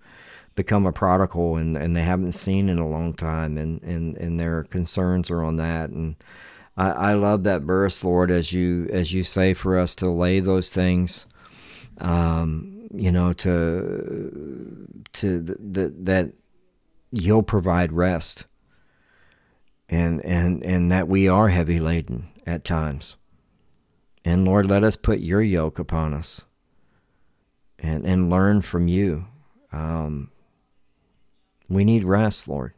become 0.54 0.86
a 0.86 0.92
prodigal 0.92 1.56
and, 1.56 1.76
and 1.76 1.96
they 1.96 2.02
haven't 2.02 2.32
seen 2.32 2.68
in 2.68 2.78
a 2.78 2.88
long 2.88 3.14
time 3.14 3.56
and, 3.56 3.82
and, 3.82 4.16
and 4.18 4.38
their 4.38 4.64
concerns 4.64 5.30
are 5.30 5.42
on 5.42 5.56
that. 5.56 5.90
And 5.90 6.16
I, 6.76 6.90
I 6.90 7.12
love 7.14 7.44
that 7.44 7.62
verse 7.62 8.04
Lord 8.04 8.30
as 8.30 8.52
you 8.52 8.88
as 8.92 9.12
you 9.12 9.24
say 9.24 9.54
for 9.54 9.78
us 9.78 9.94
to 9.96 10.10
lay 10.10 10.40
those 10.40 10.70
things 10.72 11.26
um, 11.98 12.88
you 12.94 13.12
know 13.12 13.32
to 13.34 14.86
to 15.12 15.40
that 15.40 16.04
that 16.04 16.32
you'll 17.12 17.42
provide 17.42 17.92
rest 17.92 18.46
and 19.88 20.24
and 20.24 20.64
and 20.64 20.90
that 20.90 21.08
we 21.08 21.28
are 21.28 21.48
heavy 21.48 21.80
laden 21.80 22.28
at 22.46 22.64
times 22.64 23.16
and 24.24 24.44
Lord, 24.44 24.70
let 24.70 24.84
us 24.84 24.96
put 24.96 25.18
your 25.18 25.42
yoke 25.42 25.78
upon 25.78 26.14
us 26.14 26.42
and, 27.78 28.04
and 28.04 28.30
learn 28.30 28.62
from 28.62 28.88
you. 28.88 29.26
Um, 29.72 30.30
we 31.68 31.84
need 31.84 32.04
rest, 32.04 32.46
Lord. 32.46 32.74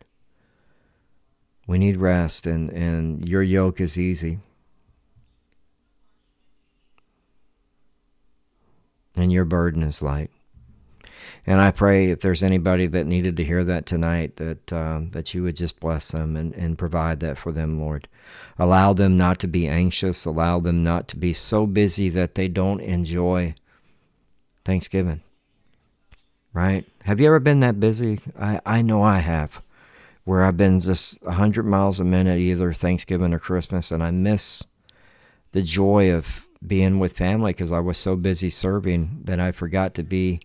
We 1.66 1.78
need 1.78 1.96
rest, 1.96 2.46
and, 2.46 2.70
and 2.70 3.28
your 3.28 3.42
yoke 3.42 3.80
is 3.80 3.98
easy. 3.98 4.38
And 9.16 9.33
your 9.33 9.44
burden 9.44 9.83
is 9.83 10.02
light. 10.02 10.30
And 11.46 11.61
I 11.61 11.70
pray 11.70 12.11
if 12.11 12.20
there's 12.20 12.42
anybody 12.42 12.87
that 12.87 13.07
needed 13.07 13.37
to 13.37 13.44
hear 13.44 13.64
that 13.64 13.87
tonight, 13.87 14.37
that 14.37 14.72
um, 14.72 15.11
that 15.11 15.35
you 15.35 15.42
would 15.42 15.57
just 15.57 15.78
bless 15.78 16.11
them 16.11 16.37
and, 16.37 16.54
and 16.54 16.78
provide 16.78 17.20
that 17.20 17.37
for 17.37 17.52
them, 17.52 17.78
Lord. 17.78 18.09
Allow 18.58 18.92
them 18.92 19.16
not 19.16 19.38
to 19.40 19.48
be 19.48 19.66
anxious. 19.66 20.24
Allow 20.24 20.60
them 20.60 20.84
not 20.84 21.08
to 21.08 21.16
be 21.16 21.32
so 21.32 21.66
busy 21.66 22.08
that 22.10 22.34
they 22.34 22.48
don't 22.48 22.80
enjoy 22.80 23.54
Thanksgiving. 24.64 25.22
Right? 26.52 26.87
Have 27.04 27.20
you 27.20 27.26
ever 27.26 27.40
been 27.40 27.60
that 27.60 27.80
busy? 27.80 28.20
I, 28.38 28.60
I 28.64 28.82
know 28.82 29.02
I 29.02 29.18
have, 29.18 29.60
where 30.24 30.44
I've 30.44 30.56
been 30.56 30.78
just 30.80 31.20
100 31.24 31.64
miles 31.64 31.98
a 31.98 32.04
minute, 32.04 32.38
either 32.38 32.72
Thanksgiving 32.72 33.34
or 33.34 33.40
Christmas, 33.40 33.90
and 33.90 34.02
I 34.02 34.12
miss 34.12 34.62
the 35.50 35.62
joy 35.62 36.12
of 36.12 36.46
being 36.64 36.98
with 36.98 37.16
family 37.16 37.52
because 37.52 37.72
I 37.72 37.80
was 37.80 37.98
so 37.98 38.14
busy 38.16 38.50
serving 38.50 39.22
that 39.24 39.40
I 39.40 39.50
forgot 39.52 39.94
to 39.94 40.02
be 40.02 40.40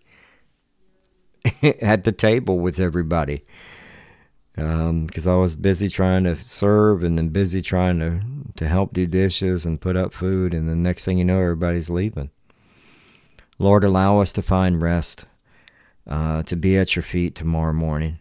at 1.62 2.04
the 2.04 2.12
table 2.12 2.58
with 2.58 2.78
everybody 2.78 3.44
because 4.60 5.26
um, 5.26 5.32
I 5.32 5.36
was 5.36 5.56
busy 5.56 5.88
trying 5.88 6.24
to 6.24 6.36
serve 6.36 7.02
and 7.02 7.16
then 7.16 7.28
busy 7.28 7.62
trying 7.62 7.98
to, 8.00 8.20
to 8.56 8.68
help 8.68 8.92
do 8.92 9.06
dishes 9.06 9.64
and 9.64 9.80
put 9.80 9.96
up 9.96 10.12
food. 10.12 10.52
And 10.52 10.68
the 10.68 10.76
next 10.76 11.06
thing 11.06 11.16
you 11.16 11.24
know, 11.24 11.40
everybody's 11.40 11.88
leaving. 11.88 12.30
Lord, 13.58 13.84
allow 13.84 14.20
us 14.20 14.34
to 14.34 14.42
find 14.42 14.82
rest, 14.82 15.24
uh, 16.06 16.42
to 16.42 16.56
be 16.56 16.76
at 16.76 16.94
your 16.94 17.02
feet 17.02 17.34
tomorrow 17.34 17.72
morning. 17.72 18.18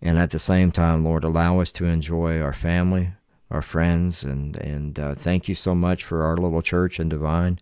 And 0.00 0.18
at 0.18 0.30
the 0.30 0.38
same 0.38 0.70
time, 0.70 1.04
Lord, 1.04 1.24
allow 1.24 1.58
us 1.58 1.72
to 1.72 1.86
enjoy 1.86 2.40
our 2.40 2.52
family, 2.52 3.12
our 3.50 3.62
friends, 3.62 4.22
and, 4.22 4.56
and 4.58 4.98
uh, 5.00 5.14
thank 5.16 5.48
you 5.48 5.56
so 5.56 5.74
much 5.74 6.04
for 6.04 6.22
our 6.22 6.36
little 6.36 6.62
church 6.62 7.00
and 7.00 7.10
Devine. 7.10 7.58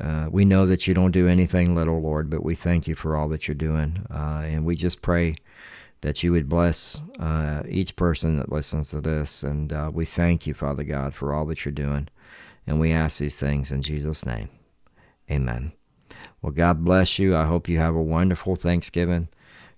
Uh, 0.00 0.28
we 0.30 0.46
know 0.46 0.64
that 0.64 0.86
you 0.86 0.94
don't 0.94 1.10
do 1.10 1.28
anything 1.28 1.74
little, 1.74 2.00
Lord, 2.00 2.30
but 2.30 2.42
we 2.42 2.54
thank 2.54 2.88
you 2.88 2.94
for 2.94 3.16
all 3.16 3.28
that 3.28 3.48
you're 3.48 3.54
doing. 3.54 4.06
Uh, 4.10 4.44
and 4.46 4.64
we 4.64 4.76
just 4.76 5.02
pray 5.02 5.36
that 6.02 6.22
you 6.22 6.32
would 6.32 6.48
bless 6.48 7.00
uh, 7.18 7.62
each 7.68 7.96
person 7.96 8.36
that 8.36 8.52
listens 8.52 8.90
to 8.90 9.00
this. 9.00 9.42
And 9.42 9.72
uh, 9.72 9.90
we 9.92 10.04
thank 10.04 10.46
you, 10.46 10.52
Father 10.54 10.84
God, 10.84 11.14
for 11.14 11.32
all 11.32 11.46
that 11.46 11.64
you're 11.64 11.72
doing. 11.72 12.08
And 12.66 12.78
we 12.78 12.92
ask 12.92 13.18
these 13.18 13.36
things 13.36 13.72
in 13.72 13.82
Jesus' 13.82 14.26
name. 14.26 14.50
Amen. 15.30 15.72
Well, 16.40 16.52
God 16.52 16.84
bless 16.84 17.18
you. 17.18 17.36
I 17.36 17.46
hope 17.46 17.68
you 17.68 17.78
have 17.78 17.94
a 17.94 18.02
wonderful 18.02 18.56
Thanksgiving. 18.56 19.28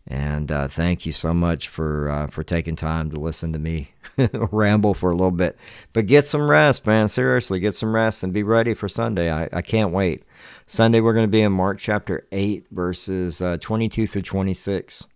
And 0.07 0.53
uh, 0.53 0.69
thank 0.69 1.07
you 1.07 1.13
so 1.13 1.33
much 1.33 1.69
for 1.69 2.11
uh, 2.11 2.27
for 2.27 2.45
taking 2.45 2.77
time 2.77 3.11
to 3.11 3.19
listen 3.19 3.55
to 3.55 3.59
me 3.59 3.93
ramble 4.33 4.93
for 4.93 5.11
a 5.11 5.15
little 5.15 5.31
bit. 5.31 5.57
But 5.95 6.07
get 6.07 6.27
some 6.27 6.51
rest, 6.51 6.87
man. 6.87 7.09
Seriously, 7.09 7.59
get 7.59 7.75
some 7.75 7.95
rest 7.95 8.23
and 8.23 8.33
be 8.33 8.43
ready 8.43 8.75
for 8.75 8.87
Sunday. 8.87 9.33
I, 9.33 9.49
I 9.51 9.63
can't 9.63 9.93
wait. 9.93 10.25
Sunday, 10.67 11.01
we're 11.01 11.15
going 11.15 11.27
to 11.27 11.31
be 11.31 11.41
in 11.41 11.53
Mark 11.53 11.79
chapter 11.79 12.27
8, 12.33 12.67
verses 12.71 13.41
uh, 13.41 13.57
22 13.59 14.07
through 14.07 14.23
26. 14.23 15.07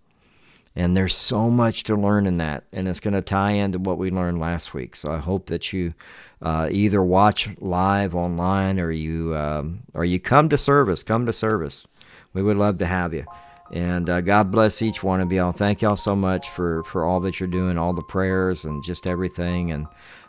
And 0.76 0.96
there's 0.96 1.14
so 1.14 1.50
much 1.50 1.84
to 1.84 1.96
learn 1.96 2.26
in 2.26 2.38
that. 2.38 2.64
And 2.72 2.86
it's 2.86 3.00
going 3.00 3.14
to 3.14 3.22
tie 3.22 3.52
into 3.52 3.78
what 3.78 3.98
we 3.98 4.10
learned 4.10 4.38
last 4.38 4.74
week. 4.74 4.94
So 4.94 5.10
I 5.10 5.18
hope 5.18 5.46
that 5.46 5.72
you 5.72 5.94
uh, 6.40 6.68
either 6.70 7.02
watch 7.02 7.48
live 7.58 8.14
online 8.14 8.78
or 8.78 8.90
you, 8.90 9.34
um, 9.36 9.80
or 9.94 10.04
you 10.04 10.20
come 10.20 10.48
to 10.50 10.58
service. 10.58 11.02
Come 11.02 11.26
to 11.26 11.32
service. 11.32 11.86
We 12.32 12.42
would 12.42 12.56
love 12.56 12.78
to 12.78 12.86
have 12.86 13.12
you. 13.12 13.24
And 13.72 14.08
uh, 14.08 14.20
God 14.20 14.50
bless 14.50 14.80
each 14.80 15.02
one 15.02 15.20
of 15.20 15.32
y'all. 15.32 15.52
Thank 15.52 15.82
y'all 15.82 15.96
so 15.96 16.14
much 16.14 16.48
for, 16.48 16.84
for 16.84 17.04
all 17.04 17.20
that 17.20 17.40
you're 17.40 17.48
doing, 17.48 17.76
all 17.76 17.92
the 17.92 18.02
prayers 18.02 18.64
and 18.64 18.82
just 18.84 19.06
everything. 19.06 19.70
And 19.72 19.86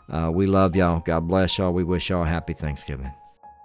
uh, 0.10 0.32
we 0.34 0.48
love 0.48 0.76
y'all. 0.76 1.00
God 1.00 1.28
bless 1.28 1.58
y'all. 1.58 1.72
We 1.72 1.84
wish 1.84 2.10
y'all 2.10 2.24
a 2.24 2.28
happy 2.28 2.54
Thanksgiving. 2.54 3.12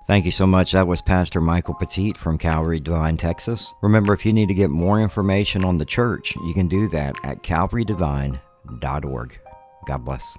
Thank 0.06 0.26
you 0.26 0.32
so 0.32 0.46
much. 0.46 0.72
That 0.72 0.86
was 0.86 1.00
Pastor 1.00 1.40
Michael 1.40 1.74
Petit 1.74 2.12
from 2.12 2.36
Calvary 2.36 2.78
Devine, 2.78 3.16
Texas. 3.16 3.72
Remember, 3.80 4.12
if 4.12 4.26
you 4.26 4.34
need 4.34 4.48
to 4.48 4.54
get 4.54 4.68
more 4.68 5.00
information 5.00 5.64
on 5.64 5.78
the 5.78 5.86
church, 5.86 6.36
you 6.36 6.52
can 6.52 6.68
do 6.68 6.88
that 6.88 7.16
at 7.24 7.42
calvarydevine.org. 7.42 9.38
God 9.86 10.04
bless. 10.04 10.36